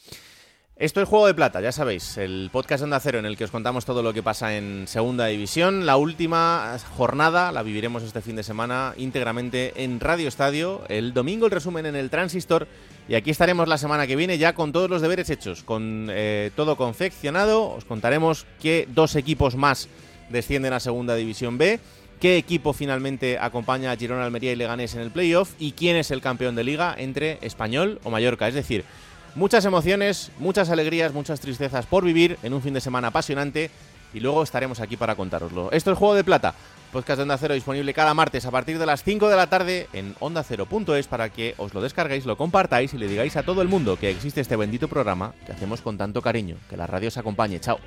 [0.76, 3.44] Esto es Juego de Plata, ya sabéis, el podcast de Onda Cero en el que
[3.44, 5.86] os contamos todo lo que pasa en Segunda División.
[5.86, 10.82] La última jornada la viviremos este fin de semana íntegramente en Radio Estadio.
[10.90, 12.68] El domingo el resumen en el Transistor
[13.08, 16.50] y aquí estaremos la semana que viene ya con todos los deberes hechos, con eh,
[16.56, 17.70] todo confeccionado.
[17.70, 19.90] Os contaremos qué dos equipos más
[20.30, 21.80] descienden a Segunda División B,
[22.20, 26.10] qué equipo finalmente acompaña a Girona, Almería y Leganés en el playoff y quién es
[26.10, 28.48] el campeón de liga entre Español o Mallorca.
[28.48, 28.86] Es decir,
[29.36, 33.72] Muchas emociones, muchas alegrías, muchas tristezas por vivir en un fin de semana apasionante
[34.14, 35.72] y luego estaremos aquí para contároslo.
[35.72, 36.54] Esto es Juego de Plata,
[36.92, 39.88] podcast de Onda Cero disponible cada martes a partir de las 5 de la tarde
[39.92, 43.68] en ondacero.es para que os lo descarguéis, lo compartáis y le digáis a todo el
[43.68, 46.58] mundo que existe este bendito programa que hacemos con tanto cariño.
[46.70, 47.60] Que la radio os acompañe.
[47.60, 47.80] Chao.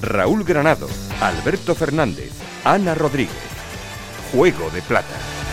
[0.00, 0.88] Raúl Granado,
[1.20, 2.32] Alberto Fernández,
[2.64, 3.53] Ana Rodríguez.
[4.34, 5.43] Juego de Plata.